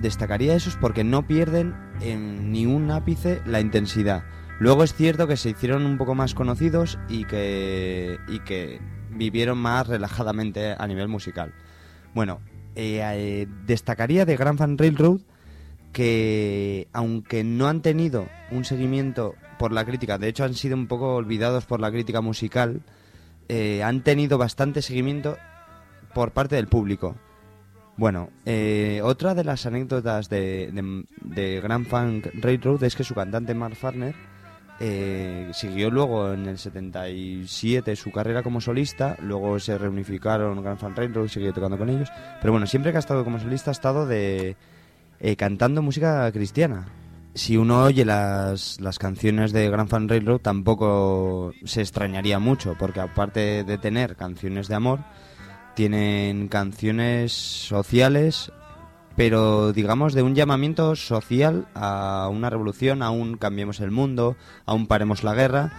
[0.00, 4.24] Destacaría esos porque no pierden en ni un ápice la intensidad.
[4.58, 9.58] Luego es cierto que se hicieron un poco más conocidos y que, y que vivieron
[9.58, 11.52] más relajadamente a nivel musical.
[12.14, 12.40] Bueno,
[12.74, 15.20] eh, destacaría de Grand Fan Railroad
[15.92, 20.86] que aunque no han tenido un seguimiento por la crítica, de hecho han sido un
[20.86, 22.82] poco olvidados por la crítica musical,
[23.48, 25.36] eh, han tenido bastante seguimiento
[26.14, 27.16] por parte del público.
[27.96, 33.14] Bueno, eh, otra de las anécdotas de, de, de Grand Funk Railroad es que su
[33.14, 34.14] cantante Mark Farner
[34.78, 40.98] eh, siguió luego en el 77 su carrera como solista, luego se reunificaron Grand Funk
[40.98, 42.10] Railroad, siguió tocando con ellos,
[42.42, 44.56] pero bueno, siempre que ha estado como solista ha estado de
[45.20, 46.86] eh, cantando música cristiana.
[47.36, 53.00] Si uno oye las, las canciones de Grand Fan Railroad tampoco se extrañaría mucho, porque
[53.00, 55.00] aparte de tener canciones de amor,
[55.74, 58.50] tienen canciones sociales,
[59.16, 64.72] pero digamos de un llamamiento social a una revolución, a un cambiemos el mundo, a
[64.72, 65.74] un paremos la guerra.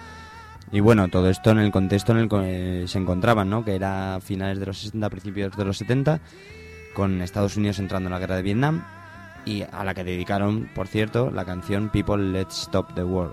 [0.72, 3.66] Y bueno, todo esto en el contexto en el que se encontraban, ¿no?
[3.66, 6.22] que era finales de los 60, principios de los 70,
[6.94, 8.84] con Estados Unidos entrando en la guerra de Vietnam
[9.48, 13.32] y a la que dedicaron, por cierto, la canción People Let's Stop the War.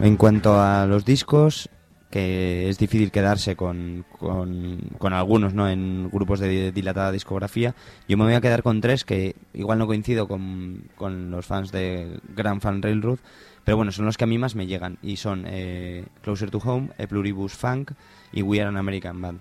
[0.00, 1.70] En cuanto a los discos,
[2.10, 5.68] que es difícil quedarse con, con, algunos ¿no?
[5.70, 7.74] en grupos de dilatada discografía,
[8.06, 11.72] yo me voy a quedar con tres que igual no coincido con, con los fans
[11.72, 13.18] de Grand Fan Railroad,
[13.64, 16.58] pero bueno, son los que a mí más me llegan y son eh, Closer to
[16.58, 17.92] Home, A Pluribus Funk
[18.32, 19.40] y We Are an American Band.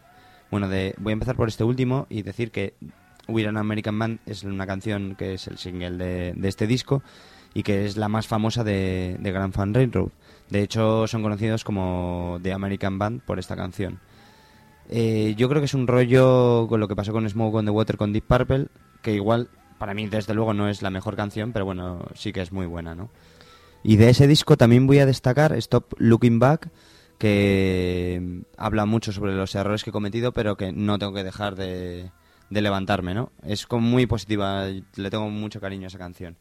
[0.50, 2.76] Bueno, de, voy a empezar por este último y decir que
[3.28, 7.02] We're an American Band es una canción que es el single de, de este disco
[7.56, 10.10] y que es la más famosa de, de Grand Fan Railroad.
[10.50, 14.00] De hecho, son conocidos como The American Band por esta canción.
[14.90, 17.72] Eh, yo creo que es un rollo con lo que pasó con Smoke on the
[17.72, 18.68] Water con Deep Purple,
[19.02, 22.42] que igual para mí desde luego no es la mejor canción, pero bueno, sí que
[22.42, 23.10] es muy buena, ¿no?
[23.84, 26.70] Y de ese disco también voy a destacar Stop Looking Back,
[27.18, 31.56] que habla mucho sobre los errores que he cometido, pero que no tengo que dejar
[31.56, 32.12] de,
[32.50, 33.32] de levantarme, ¿no?
[33.44, 36.38] Es como muy positiva, le tengo mucho cariño a esa canción.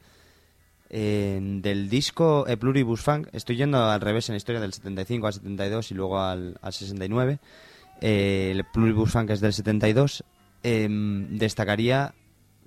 [0.90, 5.26] Eh, del disco E Pluribus Funk, estoy yendo al revés en la historia del 75
[5.26, 7.40] al 72 y luego al, al 69.
[8.00, 10.24] Eh, el Pluribus Funk es del 72.
[10.62, 10.88] Eh,
[11.30, 12.14] destacaría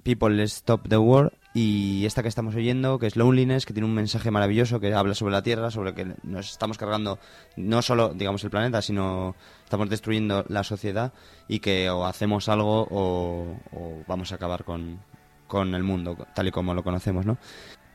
[0.04, 3.95] People Stop the War y esta que estamos oyendo, que es Loneliness, que tiene un
[3.95, 7.17] mensaje maravilloso que habla sobre la Tierra, sobre que nos estamos cargando
[7.55, 11.13] no solo, digamos, el planeta, sino estamos destruyendo la sociedad
[11.47, 14.99] y que o hacemos algo o, vamos a acabar con,
[15.47, 17.39] con el mundo, tal y como lo conocemos, ¿no?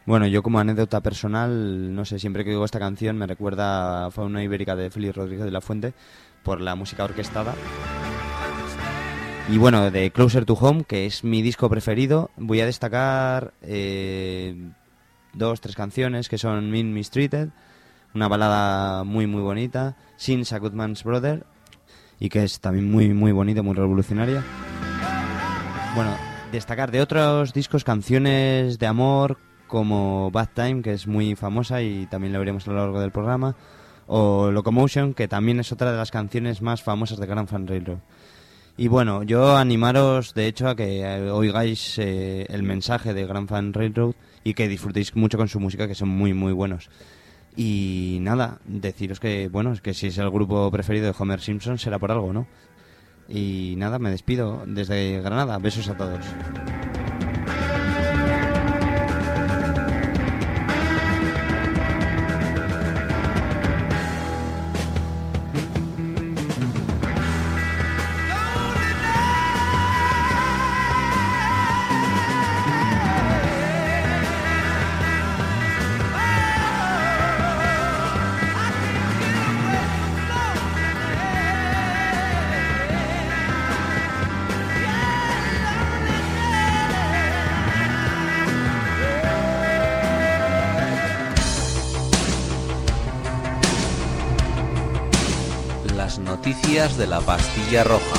[0.06, 4.10] Bueno, yo como anécdota personal, no sé, siempre que oigo esta canción me recuerda a
[4.10, 5.94] Fauna Ibérica de Félix Rodríguez de la Fuente
[6.42, 7.54] por la música orquestada.
[9.48, 14.70] Y bueno, de Closer to Home, que es mi disco preferido, voy a destacar eh,
[15.34, 17.48] dos, tres canciones que son Mean Mistreated,
[18.14, 20.72] una balada muy muy bonita, Since a Good
[21.04, 21.44] Brother,
[22.20, 24.42] y que es también muy muy bonita, muy revolucionaria.
[25.94, 26.16] Bueno,
[26.52, 32.06] destacar de otros discos canciones de amor como Bad Time, que es muy famosa y
[32.06, 33.56] también la veremos a lo largo del programa,
[34.06, 37.98] o Locomotion, que también es otra de las canciones más famosas de Grand Fan Railroad.
[38.76, 43.48] Y bueno, yo animaros de hecho a que eh, oigáis eh, el mensaje de Grand
[43.48, 44.14] Fan Railroad
[44.44, 46.88] y que disfrutéis mucho con su música, que son muy muy buenos.
[47.54, 51.78] Y nada, deciros que, bueno, es que si es el grupo preferido de Homer Simpson
[51.78, 52.46] será por algo, ¿no?
[53.28, 55.58] Y nada, me despido desde Granada.
[55.58, 56.24] Besos a todos.
[97.02, 98.16] De la pastilla roja.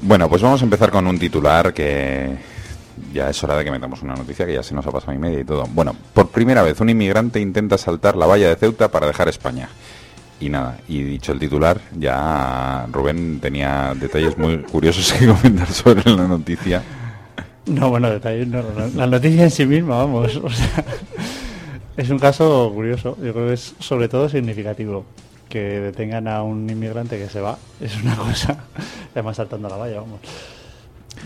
[0.00, 2.36] Bueno, pues vamos a empezar con un titular que
[3.12, 5.18] ya es hora de que metamos una noticia que ya se nos ha pasado y
[5.18, 5.64] media y todo.
[5.72, 9.68] Bueno, por primera vez un inmigrante intenta saltar la valla de Ceuta para dejar España.
[10.38, 16.08] Y nada, y dicho el titular, ya Rubén tenía detalles muy curiosos que comentar sobre
[16.14, 16.80] la noticia.
[17.66, 20.36] No, bueno, detalles no, no, La noticia en sí misma, vamos.
[20.42, 20.84] o sea,
[21.96, 23.16] es un caso curioso.
[23.22, 25.04] Yo creo que es sobre todo significativo
[25.48, 27.58] que detengan a un inmigrante que se va.
[27.80, 28.64] Es una cosa.
[29.12, 30.20] Además saltando la valla, vamos.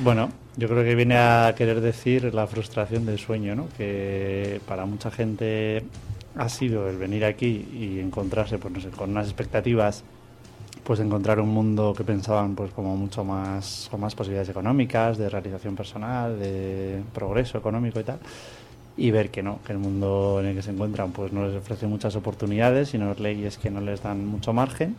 [0.02, 3.68] Bueno, yo creo que viene a querer decir la frustración del sueño, ¿no?
[3.76, 5.84] Que para mucha gente
[6.36, 10.04] ha sido el venir aquí y encontrarse, pues no sé, con unas expectativas
[10.84, 15.28] pues encontrar un mundo que pensaban pues como mucho más con más posibilidades económicas, de
[15.28, 18.18] realización personal, de progreso económico y tal
[18.96, 21.56] y ver que no, que el mundo en el que se encuentran pues no les
[21.56, 24.96] ofrece muchas oportunidades, sino leyes que no les dan mucho margen.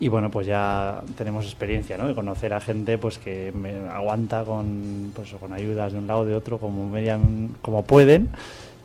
[0.00, 2.06] Y bueno, pues ya tenemos experiencia, ¿no?
[2.06, 6.24] De conocer a gente pues que me aguanta con pues con ayudas de un lado
[6.24, 8.28] de otro como median, como pueden.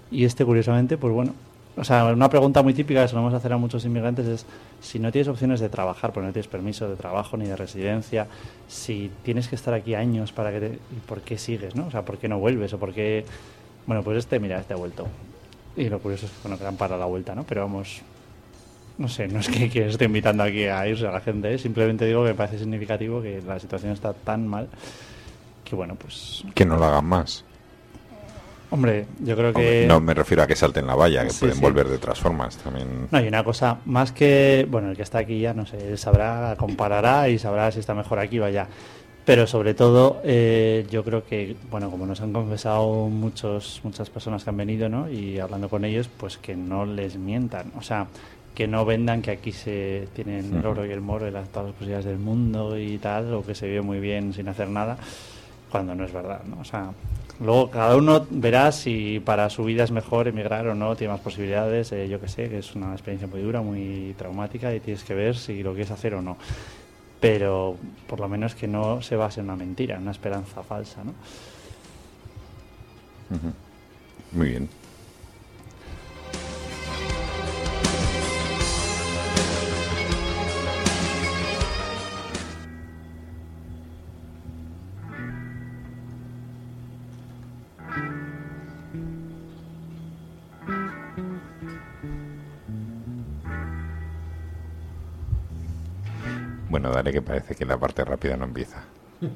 [0.10, 1.34] Y este curiosamente, pues bueno,
[1.76, 4.45] o sea, una pregunta muy típica que solemos hacer a muchos inmigrantes es
[4.82, 8.28] si no tienes opciones de trabajar, porque no tienes permiso de trabajo ni de residencia,
[8.67, 11.88] si tienes que estar aquí años para que te, ¿y por qué sigues, no?
[11.88, 13.26] O sea, ¿por qué no vuelves o por qué
[13.86, 15.07] bueno, pues este, mira, este ha vuelto.
[15.76, 17.43] Y lo curioso es que bueno, quedan para la vuelta, ¿no?
[17.43, 18.01] Pero vamos,
[18.97, 21.57] no sé, no es que, que esté invitando aquí a irse a la gente, ¿eh?
[21.57, 24.69] simplemente digo que me parece significativo que la situación está tan mal
[25.63, 26.43] que bueno, pues...
[26.53, 27.43] Que no lo hagan más.
[28.74, 29.86] Hombre, yo creo Hombre, que...
[29.88, 31.61] no me refiero a que salten la valla, que Sí, pueden sí.
[31.61, 33.07] volver de otras formas también.
[33.11, 35.97] No, hay una cosa, más que, bueno, el que está aquí ya, no sé, él
[35.97, 38.67] sabrá, comparará y sabrá si está mejor aquí o allá.
[39.26, 44.43] Pero sobre todo, eh, yo creo que, bueno, como nos han confesado muchos, muchas personas
[44.43, 45.09] que han venido, ¿no?
[45.09, 47.71] Y hablando con ellos, pues que no les mientan.
[47.78, 48.07] O sea,
[48.53, 51.67] que no vendan que aquí se tienen el oro y el moro y las, todas
[51.67, 54.97] las posibilidades del mundo y tal, o que se vive muy bien sin hacer nada,
[55.74, 56.59] cuando no es verdad, ¿no?
[56.61, 56.91] O sea,
[57.39, 61.21] luego cada uno verá si para su vida es mejor emigrar o no, tiene más
[61.21, 65.03] posibilidades, eh, yo que sé, que es una experiencia muy dura, muy traumática y tienes
[65.03, 66.38] que ver si lo quieres hacer o no.
[67.19, 71.03] Pero por lo menos que no se base en una mentira, en una esperanza falsa,
[71.03, 71.13] ¿no?
[74.32, 74.69] Muy bien.
[96.84, 98.84] Bueno, dale que parece que la parte rápida no empieza.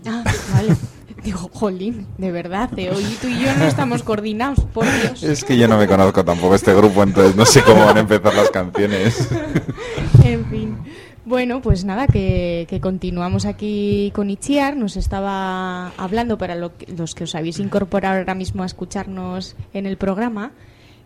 [0.05, 0.21] Ah,
[0.51, 0.75] vale.
[1.23, 5.23] Digo, jolín, de verdad, eh, hoy tú y yo no estamos coordinados, por Dios.
[5.23, 7.99] Es que yo no me conozco tampoco este grupo, entonces no sé cómo van a
[8.01, 9.29] empezar las canciones.
[10.25, 10.77] En fin.
[11.23, 14.75] Bueno, pues nada, que, que continuamos aquí con Ichiar.
[14.75, 19.55] Nos estaba hablando para lo que- los que os habéis incorporado ahora mismo a escucharnos
[19.73, 20.51] en el programa,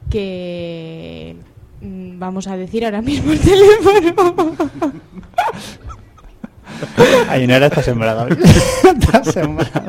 [0.10, 1.36] que
[1.82, 4.56] mm, vamos a decir ahora mismo el teléfono.
[7.30, 8.28] Ainara está sembrada.
[9.00, 9.84] está sembrada.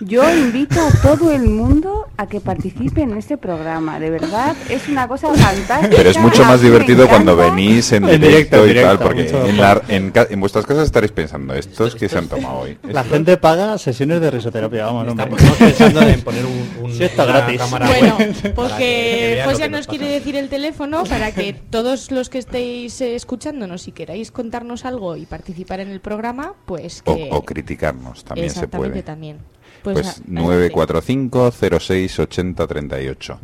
[0.00, 3.98] Yo invito a todo el mundo a que participe en este programa.
[4.00, 5.88] De verdad, es una cosa fantástica.
[5.96, 9.80] Pero es mucho más divertido cuando venís en En directo, y tal, porque en, la-
[9.88, 12.78] en, ca- en vuestras casas estaréis pensando, ¿estos que se han tomado hoy?
[12.82, 15.26] La gente paga sesiones de risoterapia, vamos, hombre.
[15.26, 17.58] Estamos pensando en poner un, un- Sí, está una gratis.
[17.60, 20.36] cámara Bueno, web para pues que que vean pues lo ya que nos quiere decir
[20.36, 25.24] el teléfono para que todos los que estéis eh, escuchándonos y queráis contarnos algo y
[25.26, 29.02] participar en el programa, pues O, que o criticarnos, también se puede.
[29.02, 29.38] también.
[29.82, 31.50] Pues, Pues, a- 945
[31.80, 33.40] 06 80 38.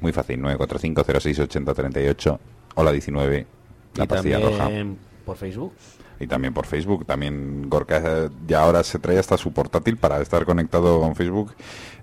[0.00, 2.40] Muy fácil, 945 06 80 38.
[2.76, 3.46] Hola 19,
[3.96, 4.98] la Y pastilla también roja.
[5.24, 5.72] por Facebook.
[6.20, 7.04] Y también por Facebook.
[7.06, 11.52] También Gorka eh, ya ahora se trae hasta su portátil para estar conectado con Facebook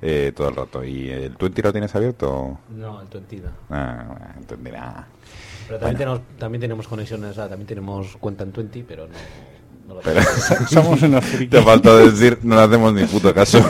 [0.01, 0.83] eh, todo el rato.
[0.83, 2.59] ¿Y el Twenty lo tienes abierto?
[2.69, 3.49] No, el Twenty no.
[3.69, 5.07] Ah, bueno, entenderá.
[5.67, 9.13] Pero también, tenemos, también tenemos conexiones, o sea, también tenemos cuenta en Twenty, pero no,
[9.93, 10.21] no lo Pero-
[10.69, 11.49] Somos unos frikis.
[11.49, 13.59] Te falta decir, no le hacemos ni puto caso.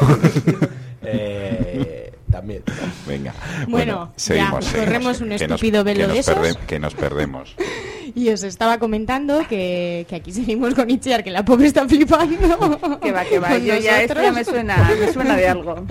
[1.04, 2.64] Eh, también.
[3.08, 3.34] Venga.
[3.68, 6.36] Bueno, seguimos, ya, seguimos, corremos un estúpido velo de esos.
[6.36, 7.56] perde- que nos perdemos.
[8.16, 13.00] Y os estaba comentando que, que aquí seguimos con Itziar, que la pobre está flipando.
[13.02, 13.58] Que va, que va.
[13.58, 15.86] Yo ya, esto ya me suena, me suena de algo.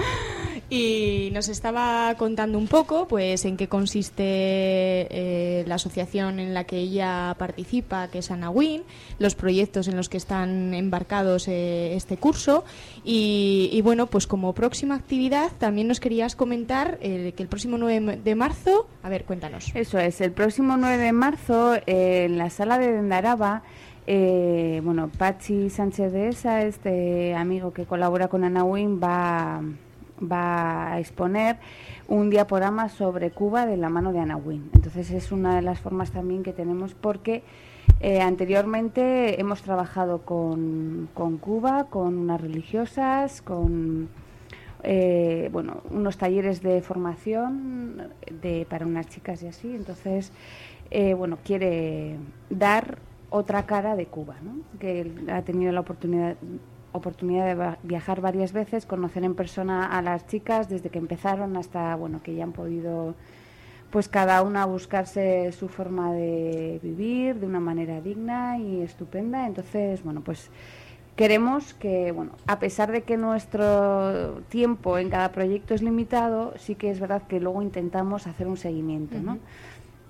[0.70, 6.64] Y nos estaba contando un poco, pues, en qué consiste eh, la asociación en la
[6.64, 8.84] que ella participa, que es Anawin,
[9.18, 12.64] los proyectos en los que están embarcados eh, este curso.
[13.04, 17.76] Y, y, bueno, pues como próxima actividad también nos querías comentar eh, que el próximo
[17.76, 19.72] 9 de marzo, a ver, cuéntanos.
[19.74, 23.62] Eso es, el próximo 9 de marzo eh, en la sala de Dendaraba,
[24.06, 29.62] eh, bueno, Pachi Sánchez de Esa, este amigo que colabora con Anawin, va,
[30.20, 31.58] va a exponer
[32.08, 34.70] un diaporama sobre Cuba de la mano de Anawin.
[34.74, 37.42] Entonces es una de las formas también que tenemos porque
[38.00, 44.08] eh, anteriormente hemos trabajado con, con Cuba, con unas religiosas, con
[44.82, 48.08] eh, bueno, unos talleres de formación
[48.42, 49.74] de, para unas chicas y así.
[49.74, 50.32] Entonces,
[50.90, 52.16] eh, bueno, quiere
[52.48, 52.98] dar
[53.30, 54.56] otra cara de Cuba, ¿no?
[54.78, 56.36] que ha tenido la oportunidad
[56.92, 61.94] oportunidad de viajar varias veces, conocer en persona a las chicas desde que empezaron hasta
[61.96, 63.14] bueno que ya han podido
[63.90, 69.46] pues cada una buscarse su forma de vivir de una manera digna y estupenda.
[69.48, 70.48] Entonces, bueno, pues
[71.16, 76.76] queremos que, bueno, a pesar de que nuestro tiempo en cada proyecto es limitado, sí
[76.76, 79.38] que es verdad que luego intentamos hacer un seguimiento, ¿no?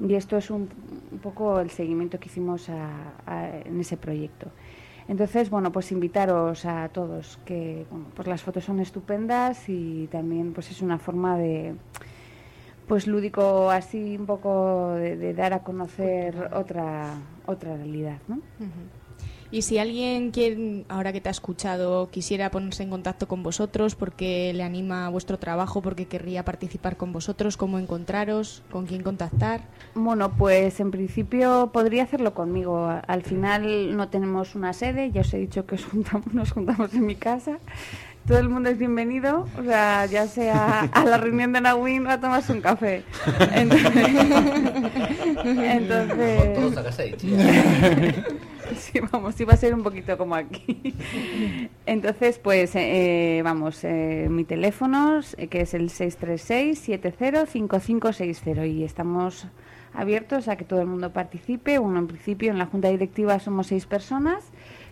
[0.06, 0.68] Y esto es un,
[1.12, 4.48] un poco el seguimiento que hicimos a- a- en ese proyecto.
[5.10, 10.52] Entonces, bueno, pues invitaros a todos que, bueno, pues las fotos son estupendas y también
[10.52, 11.74] pues es una forma de,
[12.86, 18.38] pues lúdico así un poco de, de dar a conocer otra otra realidad, ¿no?
[19.52, 23.96] Y si alguien quiere, ahora que te ha escuchado, quisiera ponerse en contacto con vosotros
[23.96, 29.02] porque le anima a vuestro trabajo, porque querría participar con vosotros, cómo encontraros, con quién
[29.02, 29.62] contactar.
[29.94, 32.88] Bueno, pues en principio podría hacerlo conmigo.
[33.06, 36.94] Al final no tenemos una sede, ya os he dicho que os juntamos, nos juntamos
[36.94, 37.58] en mi casa.
[38.28, 42.10] Todo el mundo es bienvenido, o sea, ya sea a la reunión de Nawin o
[42.10, 43.02] a tomarse un café.
[45.44, 46.74] Entonces, Todos
[48.76, 50.94] sí, vamos, iba a ser un poquito como aquí.
[51.86, 59.46] Entonces, pues, eh, vamos, eh, mi teléfono, eh, que es el 636-705560, y estamos
[59.94, 61.78] abiertos a que todo el mundo participe.
[61.78, 64.44] Bueno, en principio, en la junta directiva somos seis personas,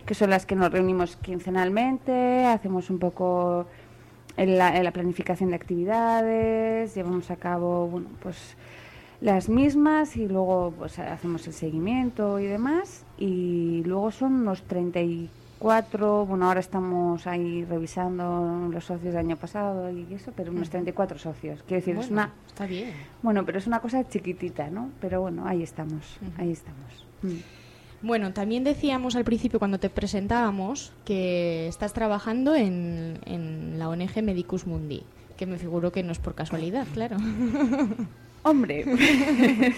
[0.05, 3.67] que son las que nos reunimos quincenalmente, hacemos un poco
[4.37, 8.55] en la, en la planificación de actividades, llevamos a cabo, bueno, pues
[9.21, 16.25] las mismas y luego pues hacemos el seguimiento y demás y luego son unos 34
[16.25, 21.19] bueno ahora estamos ahí revisando los socios del año pasado y eso pero unos 34
[21.19, 22.93] socios quiero decir es una está bien.
[23.21, 27.37] bueno pero es una cosa chiquitita no pero bueno ahí estamos ahí estamos Mm.
[28.01, 34.23] Bueno, también decíamos al principio cuando te presentábamos que estás trabajando en, en la ONG
[34.23, 35.03] Medicus Mundi,
[35.35, 37.17] que me figuro que no es por casualidad, claro.
[38.43, 38.85] Hombre,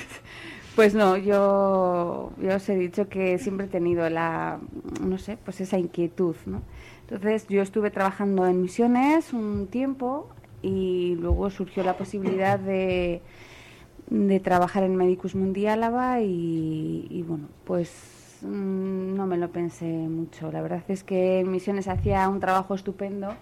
[0.76, 4.59] pues no, yo, yo os he dicho que siempre he tenido la,
[5.01, 6.62] no sé, pues esa inquietud, ¿no?
[7.01, 10.30] Entonces yo estuve trabajando en misiones un tiempo
[10.62, 13.22] y luego surgió la posibilidad de,
[14.43, 20.51] trabajar en Medicus Mundi Álava y, y bueno, pues mm, no me lo pensé mucho.
[20.51, 23.34] La verdad es que en misiones hacía un trabajo estupendo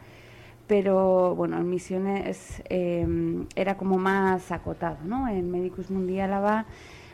[0.70, 5.28] pero bueno, en Misiones eh, era como más acotado, ¿no?
[5.28, 6.68] En Medicus Mundi Álava,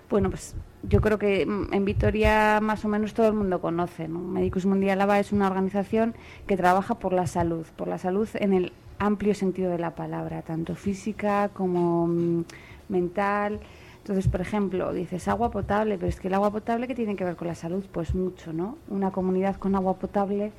[0.10, 4.10] bueno, pues yo creo que mm, en Vitoria más o menos todo el mundo conoce,
[4.10, 4.20] ¿no?
[4.20, 6.16] Medicus Mundi Álava es una organización
[6.48, 10.42] que trabaja por la salud, por la salud en el amplio sentido de la palabra,
[10.42, 12.44] tanto física como mm,
[12.90, 13.62] mental.
[14.00, 17.24] Entonces, por ejemplo, dices agua potable, pero es que el agua potable, ¿qué tiene que
[17.24, 17.86] ver con la salud?
[17.90, 18.78] Pues mucho, ¿no?
[18.90, 20.52] Una comunidad con agua potable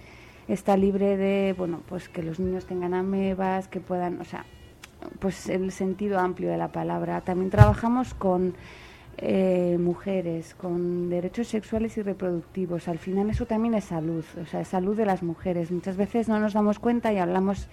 [0.49, 4.45] está libre de, bueno, pues que los niños tengan amebas, que puedan, o sea,
[5.19, 7.21] pues el sentido amplio de la palabra.
[7.21, 8.55] También trabajamos con
[9.19, 12.89] eh, mujeres, con derechos sexuales y reproductivos.
[12.89, 15.71] Al final eso también es salud, o sea, es salud de las mujeres.
[15.71, 17.69] Muchas veces no nos damos cuenta y hablamos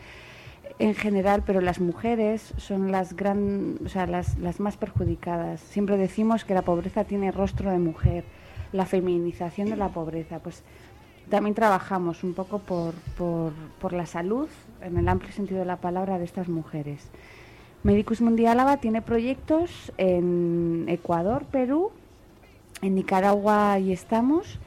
[0.80, 5.60] en general, pero las mujeres son las gran, o sea, las, las más perjudicadas.
[5.60, 8.24] Siempre decimos que la pobreza tiene rostro de mujer,
[8.72, 10.64] la feminización de la pobreza, pues
[11.30, 12.94] también trabajamos un poco por,
[13.80, 14.48] por, la salud,
[14.82, 17.10] en el amplio sentido de la palabra, de estas mujeres.
[17.84, 21.92] Medicus Mundi Álava tiene proyectos en Ecuador, Perú,
[22.82, 24.60] en Nicaragua y estamos,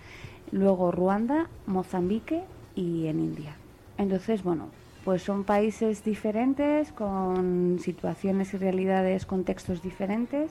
[0.50, 2.42] luego Ruanda, Mozambique
[2.74, 3.56] y en India.
[3.98, 4.68] Entonces, bueno,
[5.04, 10.50] pues son países diferentes, con situaciones y realidades, contextos diferentes,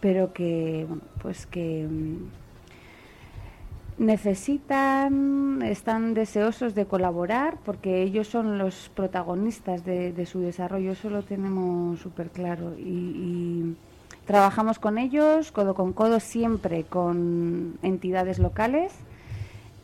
[0.00, 2.49] pero que, bueno, pues que mm,
[4.00, 11.22] necesitan, están deseosos de colaborar porque ellos son los protagonistas de, su desarrollo, eso lo
[11.22, 12.74] tenemos súper claro.
[12.78, 13.76] Y, y
[14.24, 18.92] trabajamos con ellos, codo con codo, siempre con entidades locales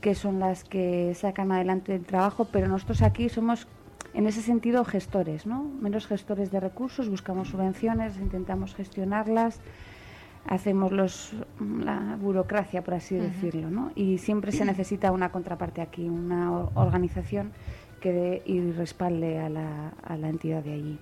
[0.01, 3.67] que son las que sacan adelante el trabajo, pero nosotros aquí somos
[4.15, 5.65] en ese sentido gestores, ¿no?
[5.81, 9.61] Menos gestores de recursos, buscamos subvenciones, intentamos gestionarlas,
[10.49, 13.93] hacemos los, la burocracia, por así decirlo, ¿no?
[13.95, 17.53] Y siempre se necesita una contraparte aquí, una organización
[18.01, 20.99] que dé y respalde a la, a la entidad de allí.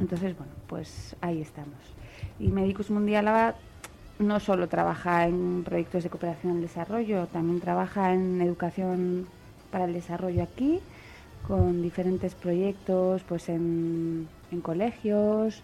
[0.00, 1.78] Entonces, bueno, pues ahí estamos.
[2.40, 3.54] Y Medicus Mundial ABA
[4.18, 9.26] no solo trabaja en proyectos de cooperación al desarrollo, también trabaja en educación
[9.70, 10.80] para el desarrollo aquí,
[11.46, 15.62] con diferentes proyectos pues en, en colegios.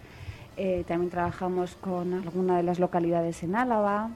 [0.56, 4.10] Eh, también trabajamos con alguna de las localidades en Álava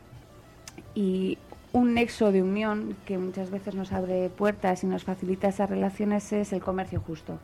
[0.94, 1.36] y
[1.72, 6.32] un nexo de unión que muchas veces nos abre puertas y nos facilita esas relaciones
[6.32, 7.38] es el comercio justo.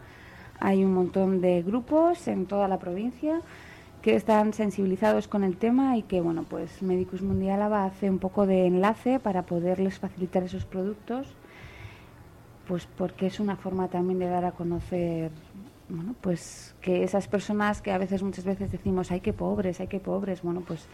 [0.58, 3.40] Hay un montón de grupos en toda la provincia
[4.00, 8.18] que están sensibilizados con el tema y que, bueno, pues Medicus Mundial ABA hace un
[8.18, 11.34] poco de enlace para poderles facilitar esos productos,
[12.66, 15.30] pues porque es una forma también de dar a conocer,
[15.88, 19.86] bueno, pues que esas personas que a veces, muchas veces decimos, ay, qué pobres, ay,
[19.86, 20.88] qué pobres, bueno, pues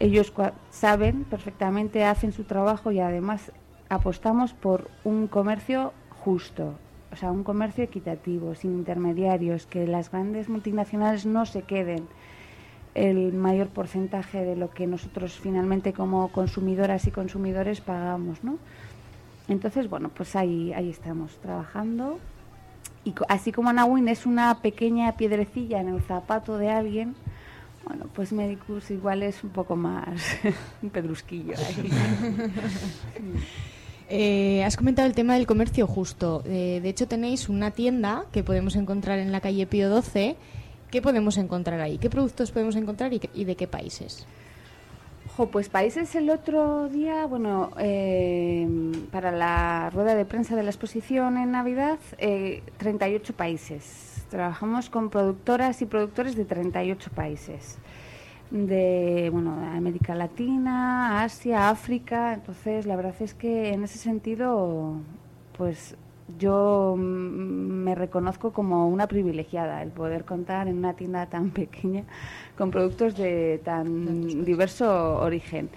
[0.00, 0.32] ellos
[0.70, 3.52] saben perfectamente, hacen su trabajo y además
[3.88, 6.74] apostamos por un comercio justo,
[7.12, 12.06] o sea, un comercio equitativo, sin intermediarios, que las grandes multinacionales no se queden
[12.94, 18.58] el mayor porcentaje de lo que nosotros finalmente como consumidoras y consumidores pagamos, ¿no?
[19.46, 22.18] Entonces, bueno, pues ahí, ahí estamos trabajando.
[23.04, 27.14] Y así como Nawin es una pequeña piedrecilla en el zapato de alguien,
[27.86, 30.20] bueno, pues Medicus igual es un poco más
[30.82, 31.90] un pedrusquillo ahí.
[34.10, 36.42] Eh, has comentado el tema del comercio justo.
[36.46, 40.34] Eh, de hecho, tenéis una tienda que podemos encontrar en la calle Pío 12.
[40.90, 41.98] ¿Qué podemos encontrar ahí?
[41.98, 44.26] ¿Qué productos podemos encontrar y, y de qué países?
[45.46, 48.66] Pues países el otro día, bueno, eh,
[49.12, 54.26] para la rueda de prensa de la exposición en Navidad, eh, 38 países.
[54.30, 57.78] Trabajamos con productoras y productores de 38 países.
[58.50, 62.34] De, bueno, América Latina, Asia, África.
[62.34, 64.96] Entonces, la verdad es que en ese sentido,
[65.56, 65.96] pues
[66.38, 72.04] yo mm, me reconozco como una privilegiada el poder contar en una tienda tan pequeña
[72.56, 75.70] con productos de tan diverso origen.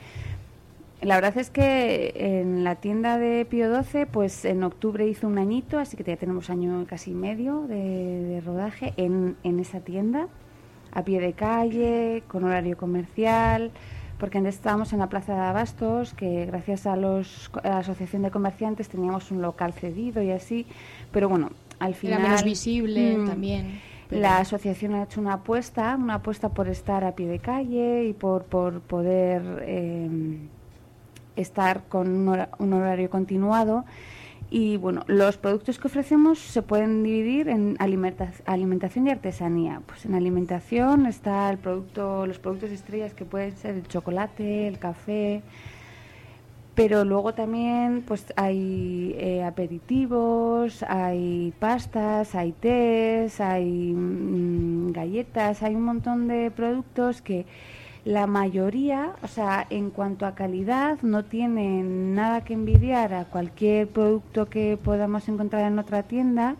[1.01, 5.39] La verdad es que en la tienda de Pío 12, pues en octubre hizo un
[5.39, 10.27] añito, así que ya tenemos año casi medio de, de rodaje en, en esa tienda,
[10.91, 13.71] a pie de calle, con horario comercial,
[14.21, 18.21] porque antes estábamos en la Plaza de Abastos, que gracias a, los, a la Asociación
[18.21, 20.67] de Comerciantes teníamos un local cedido y así,
[21.11, 21.49] pero bueno,
[21.79, 22.19] al final...
[22.19, 23.81] Era menos visible Mm, también.
[24.07, 28.05] pero- La asociación ha hecho una apuesta, una apuesta por estar a pie de calle
[28.05, 30.37] y por, por poder eh,
[31.35, 33.85] estar con un, un horario continuado.
[34.53, 39.81] Y bueno, los productos que ofrecemos se pueden dividir en alimenta- alimentación y artesanía.
[39.87, 44.77] Pues en alimentación está el producto, los productos estrellas que pueden ser el chocolate, el
[44.77, 45.41] café,
[46.75, 55.75] pero luego también pues hay eh, aperitivos, hay pastas, hay tés, hay mm, galletas, hay
[55.75, 57.45] un montón de productos que
[58.03, 63.87] la mayoría, o sea, en cuanto a calidad, no tienen nada que envidiar a cualquier
[63.87, 66.55] producto que podamos encontrar en otra tienda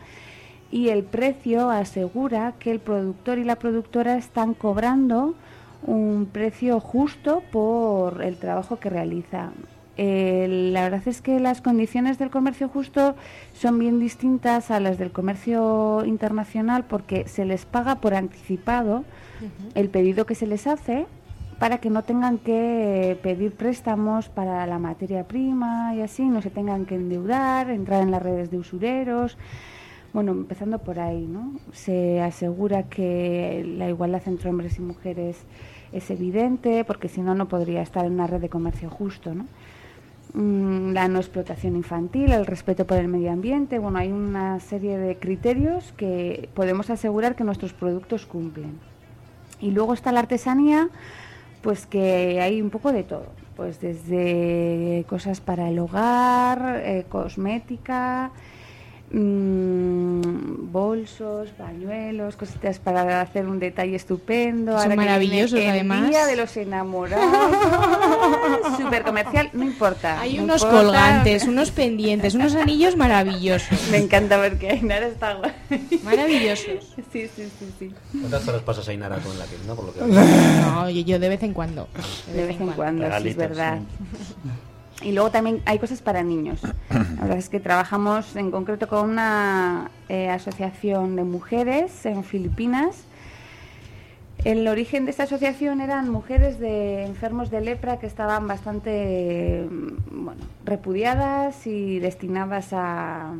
[0.71, 5.35] y el precio asegura que el productor y la productora están cobrando
[5.83, 9.51] un precio justo por el trabajo que realiza.
[9.97, 13.15] Eh, la verdad es que las condiciones del comercio justo
[13.53, 19.03] son bien distintas a las del comercio internacional porque se les paga por anticipado
[19.73, 21.07] el pedido que se les hace
[21.61, 26.49] para que no tengan que pedir préstamos para la materia prima y así, no se
[26.49, 29.37] tengan que endeudar, entrar en las redes de usureros.
[30.11, 31.59] Bueno, empezando por ahí, ¿no?
[31.71, 35.37] Se asegura que la igualdad entre hombres y mujeres
[35.91, 39.45] es evidente, porque si no, no podría estar en una red de comercio justo, ¿no?
[40.33, 44.97] Mm, La no explotación infantil, el respeto por el medio ambiente, bueno, hay una serie
[44.97, 48.79] de criterios que podemos asegurar que nuestros productos cumplen.
[49.59, 50.89] Y luego está la artesanía,
[51.61, 58.31] pues que hay un poco de todo, pues desde cosas para el hogar, eh, cosmética,
[59.13, 64.71] mm, bolsos, pañuelos, cositas para hacer un detalle estupendo.
[64.71, 66.09] Son Ahora que maravillosos, el además.
[66.09, 67.57] Día de los enamorados.
[68.77, 70.19] Súper comercial, no importa.
[70.21, 70.83] Hay no unos importa.
[70.85, 73.89] colgantes, unos pendientes, unos anillos maravillosos.
[73.91, 75.51] Me encanta porque Ainara está guay.
[76.03, 76.93] Maravillosos.
[77.11, 77.93] Sí, sí, sí, sí.
[78.19, 79.55] ¿Cuántas horas pasas ahí Nara con la que?
[79.75, 81.87] Por lo que No, yo, yo de vez en cuando.
[82.33, 83.79] De vez en cuando, sí, es verdad.
[85.01, 86.61] Y luego también hay cosas para niños.
[86.89, 93.03] La verdad es que trabajamos en concreto con una eh, asociación de mujeres en Filipinas.
[94.43, 100.25] El origen de esta asociación eran mujeres de enfermos de lepra que estaban bastante mm,
[100.25, 103.33] bueno, repudiadas y destinadas a,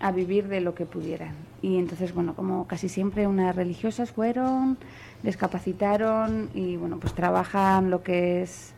[0.00, 1.34] a vivir de lo que pudieran.
[1.62, 4.76] Y entonces, bueno, como casi siempre unas religiosas fueron,
[5.22, 8.74] descapacitaron y bueno, pues trabajan lo que es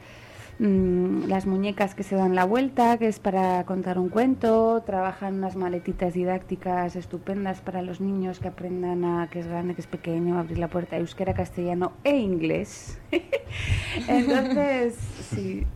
[0.59, 5.35] mm, las muñecas que se dan la vuelta, que es para contar un cuento, trabajan
[5.35, 9.87] unas maletitas didácticas estupendas para los niños que aprendan a que es grande, que es
[9.87, 12.99] pequeño, abrir la puerta euskera, castellano e inglés.
[14.09, 14.95] Entonces,
[15.31, 15.67] sí.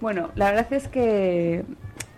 [0.00, 1.64] Bueno, la verdad es que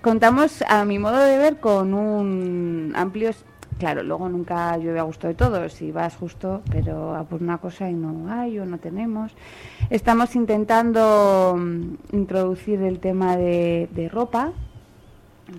[0.01, 3.31] contamos, a mi modo de ver, con un amplio...
[3.79, 7.59] Claro, luego nunca llueve a gusto de todos, si vas justo, pero a por una
[7.59, 9.33] cosa y no hay o no tenemos.
[9.91, 14.53] Estamos intentando mm, introducir el tema de, de ropa,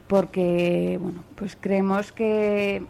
[0.07, 2.84] porque, bueno, pues creemos que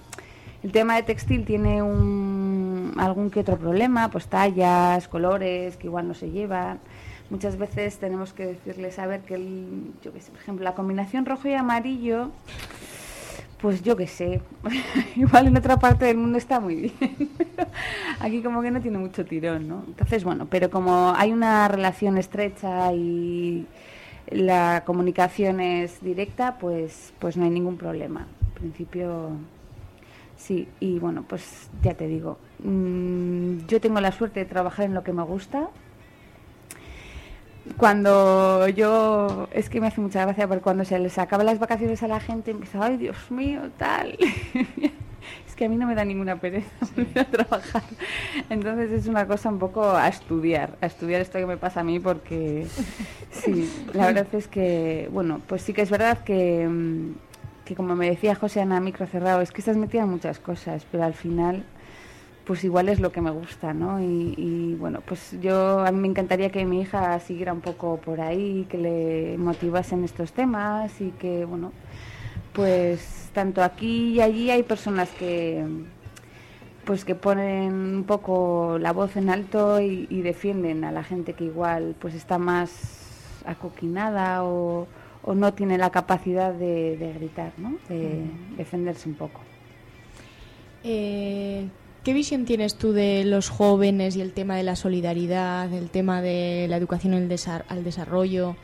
[0.63, 6.07] el tema de textil tiene un, algún que otro problema, pues tallas, colores que igual
[6.07, 6.79] no se llevan.
[7.29, 11.25] Muchas veces tenemos que decirles, a ver, que el, yo sé, por ejemplo, la combinación
[11.25, 12.31] rojo y amarillo,
[13.61, 14.41] pues yo qué sé,
[15.15, 16.93] igual en otra parte del mundo está muy bien,
[18.19, 19.83] aquí como que no tiene mucho tirón, ¿no?
[19.87, 23.65] Entonces, bueno, pero como hay una relación estrecha y
[24.29, 28.27] la comunicación es directa, pues, pues no hay ningún problema.
[28.41, 29.31] En principio,
[30.35, 34.93] sí, y bueno, pues ya te digo, mm, yo tengo la suerte de trabajar en
[34.93, 35.69] lo que me gusta,
[37.75, 42.01] cuando yo es que me hace mucha gracia porque cuando se les acaban las vacaciones
[42.03, 44.17] a la gente empieza ay Dios mío tal
[45.47, 47.83] es que a mí no me da ninguna pereza volver a trabajar.
[48.49, 51.83] Entonces es una cosa un poco a estudiar a estudiar esto que me pasa a
[51.83, 52.67] mí porque
[53.31, 57.15] sí la verdad es que bueno pues sí que es verdad que mm,
[57.65, 60.85] que como me decía José Ana micro cerrado es que estás metida en muchas cosas
[60.91, 61.63] pero al final
[62.47, 64.01] pues igual es lo que me gusta, ¿no?
[64.01, 67.97] Y, y, bueno, pues yo a mí me encantaría que mi hija siguiera un poco
[67.97, 71.73] por ahí, que le motivasen estos temas y que, bueno,
[72.53, 75.63] pues tanto aquí y allí hay personas que
[76.85, 81.33] pues que ponen un poco la voz en alto y, y defienden a la gente
[81.33, 84.87] que igual pues está más acoquinada o,
[85.21, 87.75] o no tiene la capacidad de, de gritar, ¿no?
[87.89, 88.23] De
[88.55, 89.41] defenderse un poco.
[90.83, 91.67] Eh,
[92.07, 96.21] ¿Qué visión tienes tú de los jóvenes y el tema de la solidaridad, el tema
[96.21, 98.55] de la educación al, desa- al desarrollo?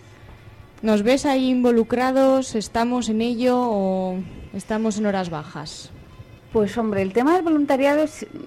[0.82, 2.56] ¿Nos ves ahí involucrados?
[2.56, 4.16] ¿Estamos en ello o
[4.54, 5.92] estamos en horas bajas?
[6.54, 8.06] Pues hombre, el tema del voluntariado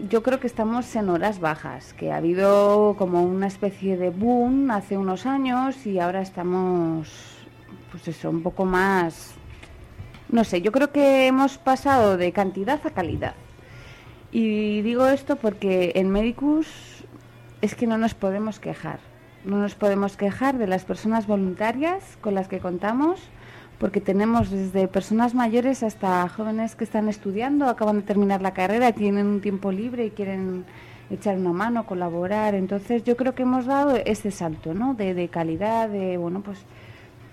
[0.09, 4.71] yo creo que estamos en horas bajas, que ha habido como una especie de boom
[4.71, 7.11] hace unos años y ahora estamos,
[7.91, 9.33] pues eso, un poco más,
[10.31, 13.35] no sé, yo creo que hemos pasado de cantidad a calidad.
[14.33, 16.67] Y digo esto porque en Medicus
[17.63, 18.99] es que no nos podemos quejar.
[19.45, 23.21] No nos podemos quejar de las personas voluntarias con las que contamos,
[23.79, 28.93] porque tenemos desde personas mayores hasta jóvenes que están estudiando, acaban de terminar la carrera,
[28.93, 30.65] tienen un tiempo libre y quieren
[31.11, 32.55] echar una mano, colaborar.
[32.55, 34.95] Entonces yo creo que hemos dado ese salto, ¿no?
[34.95, 36.65] De, de calidad, de, bueno, pues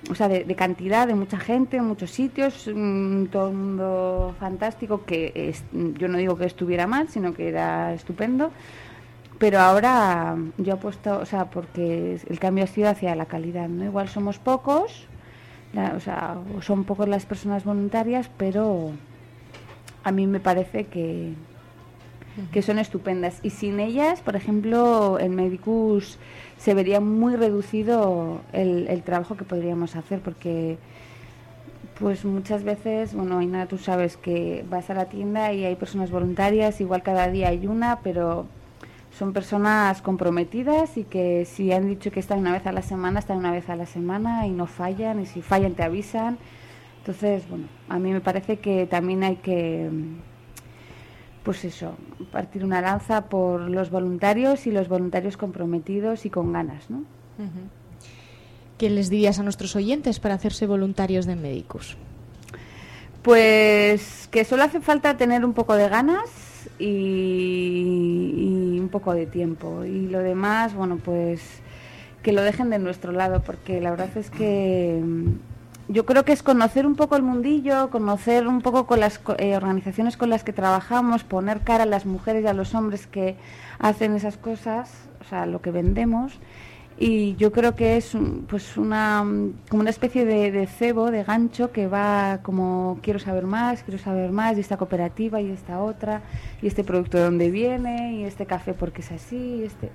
[0.10, 4.36] o sea, de, de cantidad, de mucha gente, en muchos sitios, mm, todo el mundo
[4.40, 5.64] fantástico, que es-
[5.98, 8.52] yo no digo que estuviera mal, sino que era estupendo,
[9.40, 13.84] pero ahora yo apuesto, o sea, porque el cambio ha sido hacia la calidad, ¿no?
[13.86, 15.06] Igual somos pocos,
[15.74, 18.92] la- o sea, son pocos las personas voluntarias, pero
[20.04, 21.34] a mí me parece que,
[22.52, 23.40] que son estupendas.
[23.44, 26.18] Y sin ellas, por ejemplo, en Medicus
[26.64, 30.78] se vería muy reducido el, el trabajo que podríamos hacer, porque
[32.00, 36.10] pues muchas veces, bueno, Aina, tú sabes que vas a la tienda y hay personas
[36.10, 38.46] voluntarias, igual cada día hay una, pero
[39.12, 43.20] son personas comprometidas y que si han dicho que están una vez a la semana,
[43.20, 46.38] están una vez a la semana y no fallan, y si fallan te avisan.
[47.00, 49.90] Entonces, bueno, a mí me parece que también hay que,
[51.44, 51.96] pues eso,
[52.32, 57.04] partir una lanza por los voluntarios y los voluntarios comprometidos y con ganas, ¿no?
[58.78, 61.98] ¿Qué les dirías a nuestros oyentes para hacerse voluntarios de Medicus?
[63.22, 69.26] Pues que solo hace falta tener un poco de ganas y, y un poco de
[69.26, 69.84] tiempo.
[69.86, 71.42] Y lo demás, bueno, pues
[72.22, 75.02] que lo dejen de nuestro lado, porque la verdad es que
[75.94, 79.56] yo creo que es conocer un poco el mundillo, conocer un poco con las eh,
[79.56, 83.36] organizaciones con las que trabajamos, poner cara a las mujeres y a los hombres que
[83.78, 84.92] hacen esas cosas,
[85.22, 86.40] o sea, lo que vendemos.
[86.98, 88.18] Y yo creo que es
[88.48, 93.46] pues una mm, como una especie de, cebo, de gancho que va como quiero saber
[93.46, 96.22] más, quiero saber más, y esta cooperativa y esta otra,
[96.62, 99.92] y este producto de dónde viene, y este café porque es así, este.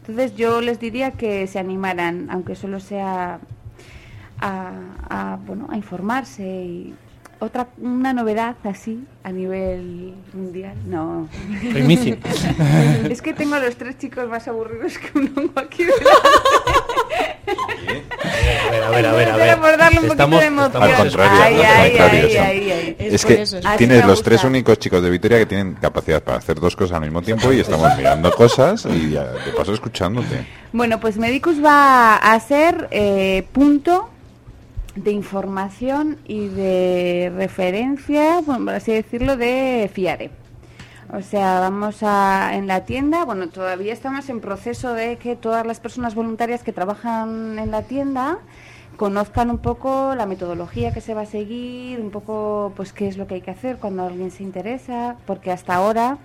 [0.00, 3.40] Entonces yo les diría que se animaran, aunque solo sea
[4.40, 4.70] a,
[5.08, 6.94] a, bueno, a informarse y
[7.40, 11.28] otra una novedad así a nivel mundial no
[13.10, 15.84] es que tengo a los tres chicos más aburridos que un hongo aquí
[17.46, 19.28] A ver, a ver, a ver.
[19.30, 19.46] A ver.
[19.48, 20.40] Era por darle un poquito Estamos-
[20.72, 20.78] de.
[20.78, 22.42] Al contrario, Ay, al ay, contrario, ay, eso.
[22.42, 22.96] ay, ay.
[22.98, 25.74] Es, Es que por eso, es- tienes los tres únicos chicos de Vitoria que tienen
[25.74, 29.52] capacidad para hacer dos cosas al mismo tiempo y estamos mirando cosas y ya, de
[29.56, 30.46] paso escuchándote.
[30.72, 34.10] Bueno, pues Medicus va a ser eh, punto
[34.96, 40.30] de información y de referencia, bueno, por así decirlo, de FIARE.
[41.12, 45.66] O sea, vamos a en la tienda, bueno, todavía estamos en proceso de que todas
[45.66, 48.38] las personas voluntarias que trabajan en la tienda
[48.96, 53.16] conozcan un poco la metodología que se va a seguir, un poco pues qué es
[53.16, 56.18] lo que hay que hacer cuando alguien se interesa, porque hasta ahora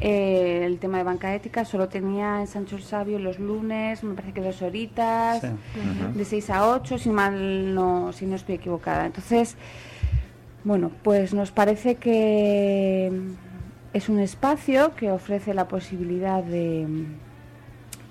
[0.00, 4.14] eh, el tema de banca ética solo tenía en Sancho el Sabio los lunes, me
[4.14, 5.48] parece que dos horitas, Sí.
[6.14, 9.06] de 6 a 8, si mal no, si no estoy equivocada.
[9.06, 9.56] Entonces,
[10.64, 13.10] bueno, pues nos parece que
[13.92, 16.86] es un espacio que ofrece la posibilidad de,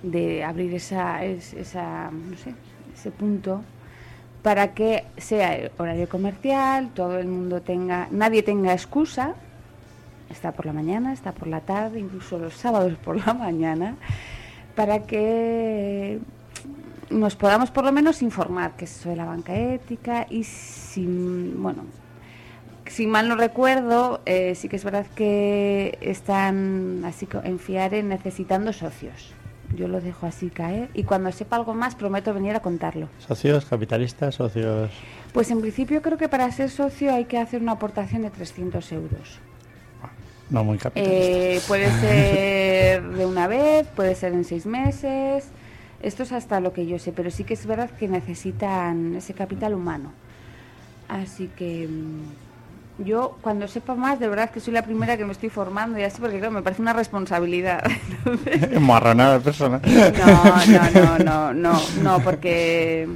[0.04, 2.54] de abrir esa, es- esa, no sé,
[2.94, 3.62] ese punto
[4.42, 9.36] para que sea horario comercial, todo el mundo tenga, nadie tenga excusa,
[10.30, 13.96] está por la mañana, está por la tarde, incluso los sábados por la mañana,
[14.76, 16.20] para que
[17.10, 21.06] nos podamos por lo menos informar qué es eso de la banca ética y si,
[21.56, 21.84] bueno,
[22.86, 28.04] si mal no recuerdo, eh, sí que es verdad que están así co- en FIARE
[28.04, 29.34] necesitando socios.
[29.76, 33.10] Yo lo dejo así caer y cuando sepa algo más prometo venir a contarlo.
[33.20, 34.92] Socios, capitalistas, socios.
[35.34, 38.90] Pues en principio creo que para ser socio hay que hacer una aportación de 300
[38.94, 39.40] euros.
[40.50, 41.26] No muy capitalistas.
[41.26, 45.46] Eh, puede ser de una vez, puede ser en seis meses.
[46.02, 49.34] Esto es hasta lo que yo sé, pero sí que es verdad que necesitan ese
[49.34, 50.12] capital humano.
[51.10, 55.32] Así que mm, yo, cuando sepa más, de verdad que soy la primera que me
[55.32, 57.84] estoy formando y así, porque claro, me parece una responsabilidad.
[58.80, 59.82] Marronada de persona.
[59.86, 63.08] No, no, no, no, no, no, porque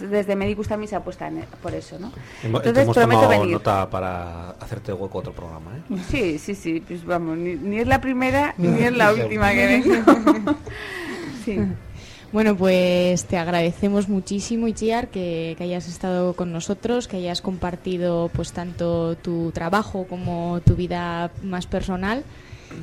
[0.00, 2.12] desde Medicus también se apuesta en- por eso, ¿no?
[2.42, 3.52] Entonces hemos prometo tomado venir.
[3.54, 5.96] nota para hacerte hueco a otro programa, ¿eh?
[6.10, 9.66] Sí, sí, sí, pues vamos, ni, ni es la primera ni es la última que
[9.86, 10.54] vengo.
[11.44, 11.58] sí.
[12.32, 18.30] Bueno, pues te agradecemos muchísimo, Itziar, que, que hayas estado con nosotros, que hayas compartido
[18.32, 22.24] pues tanto tu trabajo como tu vida más personal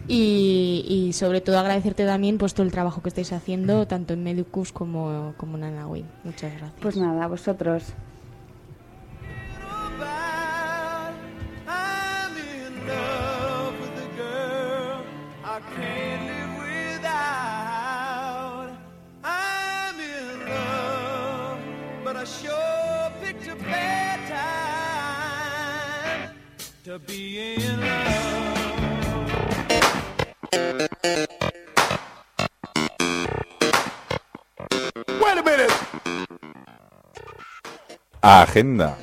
[0.07, 4.23] y, y sobre todo agradecerte también pues todo el trabajo que estáis haciendo tanto en
[4.23, 6.05] Medicus como, como en Anawin.
[6.23, 6.81] Muchas gracias.
[6.81, 7.93] Pues nada, a vosotros.
[26.89, 28.48] To be in love.
[35.21, 35.73] Wait a minute.
[38.21, 38.97] Agenda.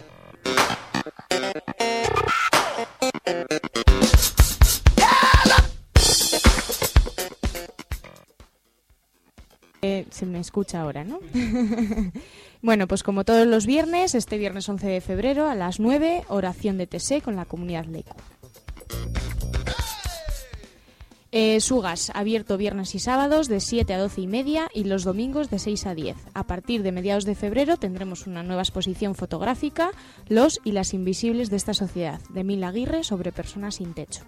[9.83, 11.21] Eh, se me escucha ahora, ¿no?
[12.63, 16.77] bueno, pues como todos los viernes, este viernes 11 de febrero a las 9, oración
[16.77, 18.17] de TC con la comunidad Leico.
[21.39, 25.51] Eh, Sugas, abierto viernes y sábados de 7 a 12 y media y los domingos
[25.51, 26.17] de 6 a 10.
[26.33, 29.91] A partir de mediados de febrero tendremos una nueva exposición fotográfica,
[30.29, 34.23] Los y las invisibles de esta sociedad, de Mil Aguirre sobre personas sin techo.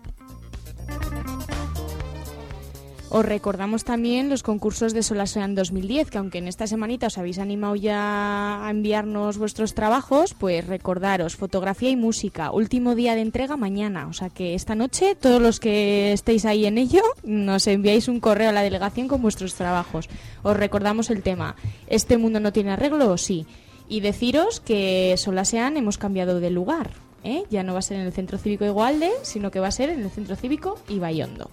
[3.10, 7.38] Os recordamos también los concursos de Solasean 2010, que aunque en esta semanita os habéis
[7.38, 13.56] animado ya a enviarnos vuestros trabajos, pues recordaros, fotografía y música, último día de entrega
[13.56, 14.08] mañana.
[14.08, 18.20] O sea que esta noche, todos los que estéis ahí en ello, nos enviáis un
[18.20, 20.10] correo a la delegación con vuestros trabajos.
[20.42, 21.56] Os recordamos el tema,
[21.86, 23.46] ¿este mundo no tiene arreglo o sí?
[23.88, 26.90] Y deciros que Solasean hemos cambiado de lugar.
[27.24, 27.44] ¿eh?
[27.48, 29.88] Ya no va a ser en el Centro Cívico Igualde, sino que va a ser
[29.88, 31.50] en el Centro Cívico Ibayondo.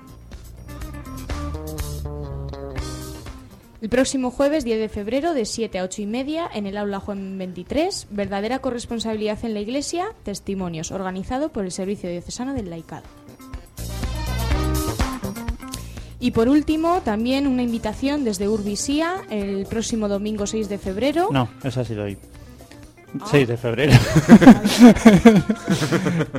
[3.85, 6.99] El próximo jueves 10 de febrero de 7 a 8 y media en el aula
[6.99, 13.03] Juan 23, verdadera corresponsabilidad en la Iglesia, testimonios, organizado por el Servicio Diocesano del Laicado.
[16.19, 21.29] Y por último, también una invitación desde Urbisía el próximo domingo 6 de febrero.
[21.31, 21.47] No,
[21.85, 22.17] sido hoy.
[22.19, 22.34] Ah.
[23.25, 23.93] 6 de febrero.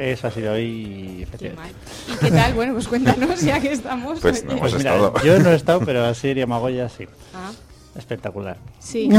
[0.01, 1.23] eso ha sido hoy.
[1.23, 1.75] efectivamente.
[2.13, 2.55] ¿Y qué tal?
[2.55, 4.21] Bueno, pues cuéntanos ya que estamos.
[4.21, 5.15] Pues no hemos Pues mira, estado.
[5.25, 7.07] yo no he estado, pero así Magoya sí.
[7.35, 7.51] Ah,
[7.97, 8.57] Espectacular.
[8.79, 9.09] sí.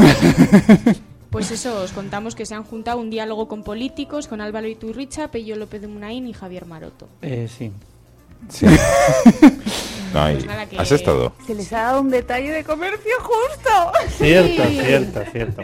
[1.30, 5.30] Pues eso, os contamos que se han juntado un diálogo con políticos, con Álvaro Iturricha,
[5.30, 7.06] Pello López de Munaín y Javier Maroto.
[7.20, 7.70] Eh, sí.
[8.48, 8.66] Sí.
[10.14, 10.46] No, Pues
[10.78, 11.34] ¿Has estado?
[11.46, 13.70] Se les ha dado un detalle de comercio justo.
[14.16, 14.80] Cierto, Sí.
[14.82, 15.62] cierto, cierto.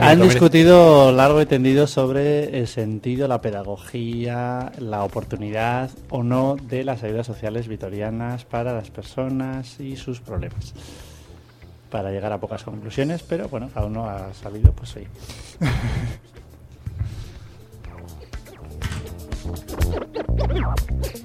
[0.00, 6.82] Han discutido largo y tendido sobre el sentido, la pedagogía, la oportunidad o no de
[6.82, 10.72] las ayudas sociales vitorianas para las personas y sus problemas.
[11.90, 15.00] Para llegar a pocas conclusiones, pero bueno, cada uno ha sabido, pues sí.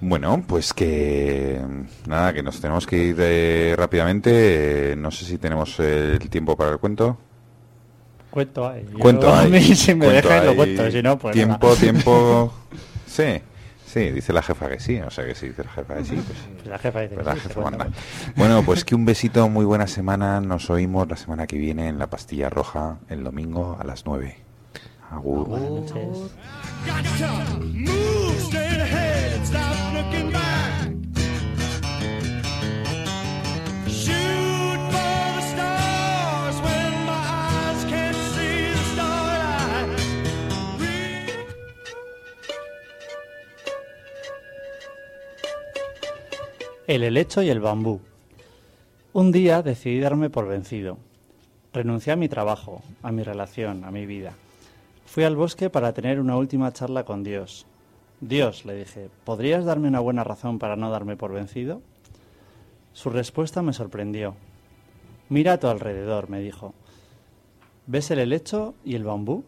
[0.00, 1.60] Bueno, pues que
[2.06, 4.92] nada, que nos tenemos que ir eh, rápidamente.
[4.92, 7.16] Eh, no sé si tenemos el tiempo para el cuento.
[8.30, 8.84] Cuento hay.
[8.90, 9.50] Yo- Cuento a hay.
[9.50, 11.80] mí si me Cuento dejan lo cuento, si no, pues Tiempo, nada.
[11.80, 12.52] tiempo...
[13.06, 13.24] Sí,
[13.92, 14.98] sí, dice la jefa que sí.
[15.00, 16.38] O sea que si dice la jefa que sí, pues...
[16.54, 17.88] Pues la jefa dice que pues la sí, jefa manda.
[18.36, 20.40] Bueno, pues que un besito, muy buena semana.
[20.40, 24.36] Nos oímos la semana que viene en la pastilla roja, el domingo a las 9.
[25.10, 25.48] Agur.
[25.48, 26.32] Buenas noches.
[46.88, 48.00] El helecho y el bambú.
[49.12, 50.98] Un día decidí darme por vencido.
[51.72, 54.32] Renuncié a mi trabajo, a mi relación, a mi vida.
[55.06, 57.66] Fui al bosque para tener una última charla con Dios.
[58.20, 61.82] Dios, le dije, ¿podrías darme una buena razón para no darme por vencido?
[62.94, 64.34] Su respuesta me sorprendió.
[65.28, 66.74] Mira a tu alrededor, me dijo.
[67.86, 69.44] ¿Ves el helecho y el bambú?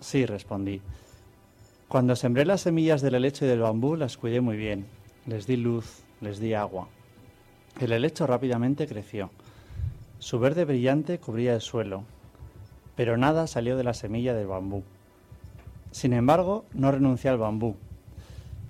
[0.00, 0.80] Sí, respondí.
[1.88, 4.86] Cuando sembré las semillas del helecho y del bambú las cuidé muy bien.
[5.26, 6.88] Les di luz, les di agua.
[7.80, 9.30] El helecho rápidamente creció.
[10.18, 12.04] Su verde brillante cubría el suelo,
[12.96, 14.84] pero nada salió de la semilla del bambú.
[15.90, 17.76] Sin embargo, no renuncié al bambú.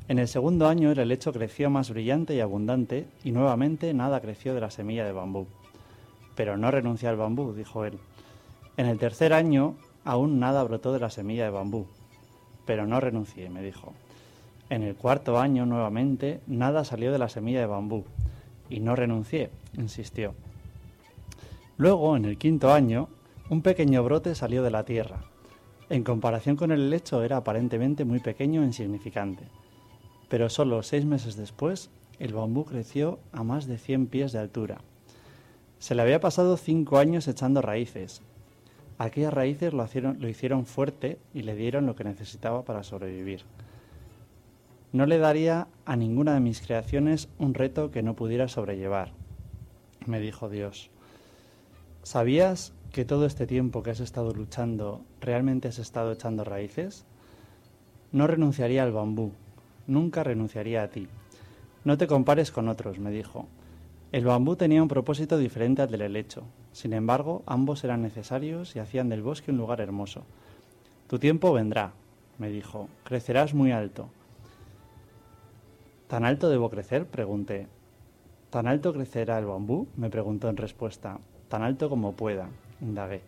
[0.08, 4.54] En el segundo año el helecho creció más brillante y abundante y nuevamente nada creció
[4.54, 5.46] de la semilla de bambú.
[6.34, 7.98] Pero no renuncié al bambú, dijo él.
[8.76, 11.86] En el tercer año aún nada brotó de la semilla de bambú.
[12.64, 13.92] Pero no renuncié, me dijo.
[14.72, 18.06] En el cuarto año nuevamente nada salió de la semilla de bambú.
[18.70, 20.32] Y no renuncié, insistió.
[21.76, 23.10] Luego, en el quinto año,
[23.50, 25.24] un pequeño brote salió de la tierra.
[25.90, 29.44] En comparación con el helecho era aparentemente muy pequeño e insignificante.
[30.30, 34.78] Pero solo seis meses después, el bambú creció a más de 100 pies de altura.
[35.80, 38.22] Se le había pasado cinco años echando raíces.
[38.96, 43.44] Aquellas raíces lo hicieron fuerte y le dieron lo que necesitaba para sobrevivir.
[44.92, 49.12] No le daría a ninguna de mis creaciones un reto que no pudiera sobrellevar,
[50.04, 50.90] me dijo Dios.
[52.02, 57.06] ¿Sabías que todo este tiempo que has estado luchando realmente has estado echando raíces?
[58.12, 59.32] No renunciaría al bambú,
[59.86, 61.08] nunca renunciaría a ti.
[61.84, 63.46] No te compares con otros, me dijo.
[64.12, 66.42] El bambú tenía un propósito diferente al del helecho.
[66.72, 70.24] Sin embargo, ambos eran necesarios y hacían del bosque un lugar hermoso.
[71.06, 71.92] Tu tiempo vendrá,
[72.36, 72.88] me dijo.
[73.04, 74.10] Crecerás muy alto.
[76.12, 77.06] ¿Tan alto debo crecer?
[77.06, 77.68] pregunté.
[78.50, 79.86] ¿Tan alto crecerá el bambú?
[79.96, 81.20] me preguntó en respuesta.
[81.48, 82.50] Tan alto como pueda,
[82.82, 83.22] indagué.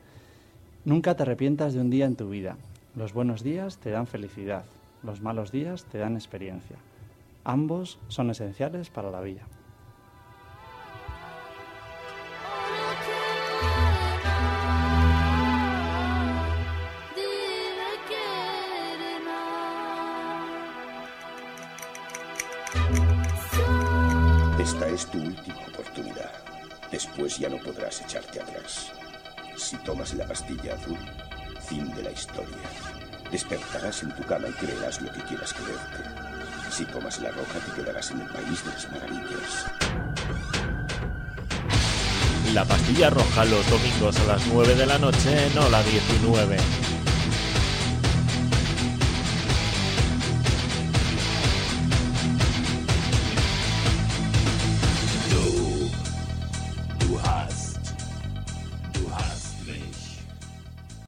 [0.85, 2.59] Nunca te arrepientas de un día en tu vida.
[2.95, 4.67] Los buenos días te dan felicidad,
[5.03, 6.77] los malos días te dan experiencia.
[7.43, 9.45] Ambos son esenciales para la vida.
[28.01, 28.93] Echarte atrás.
[29.57, 30.99] Si tomas la pastilla azul,
[31.69, 32.57] fin de la historia.
[33.31, 36.71] Despertarás en tu cama y creerás lo que quieras creerte.
[36.71, 39.67] Si tomas la roja te quedarás en el país de las maravillas.
[42.53, 46.57] La pastilla roja los domingos a las 9 de la noche en Hola 19.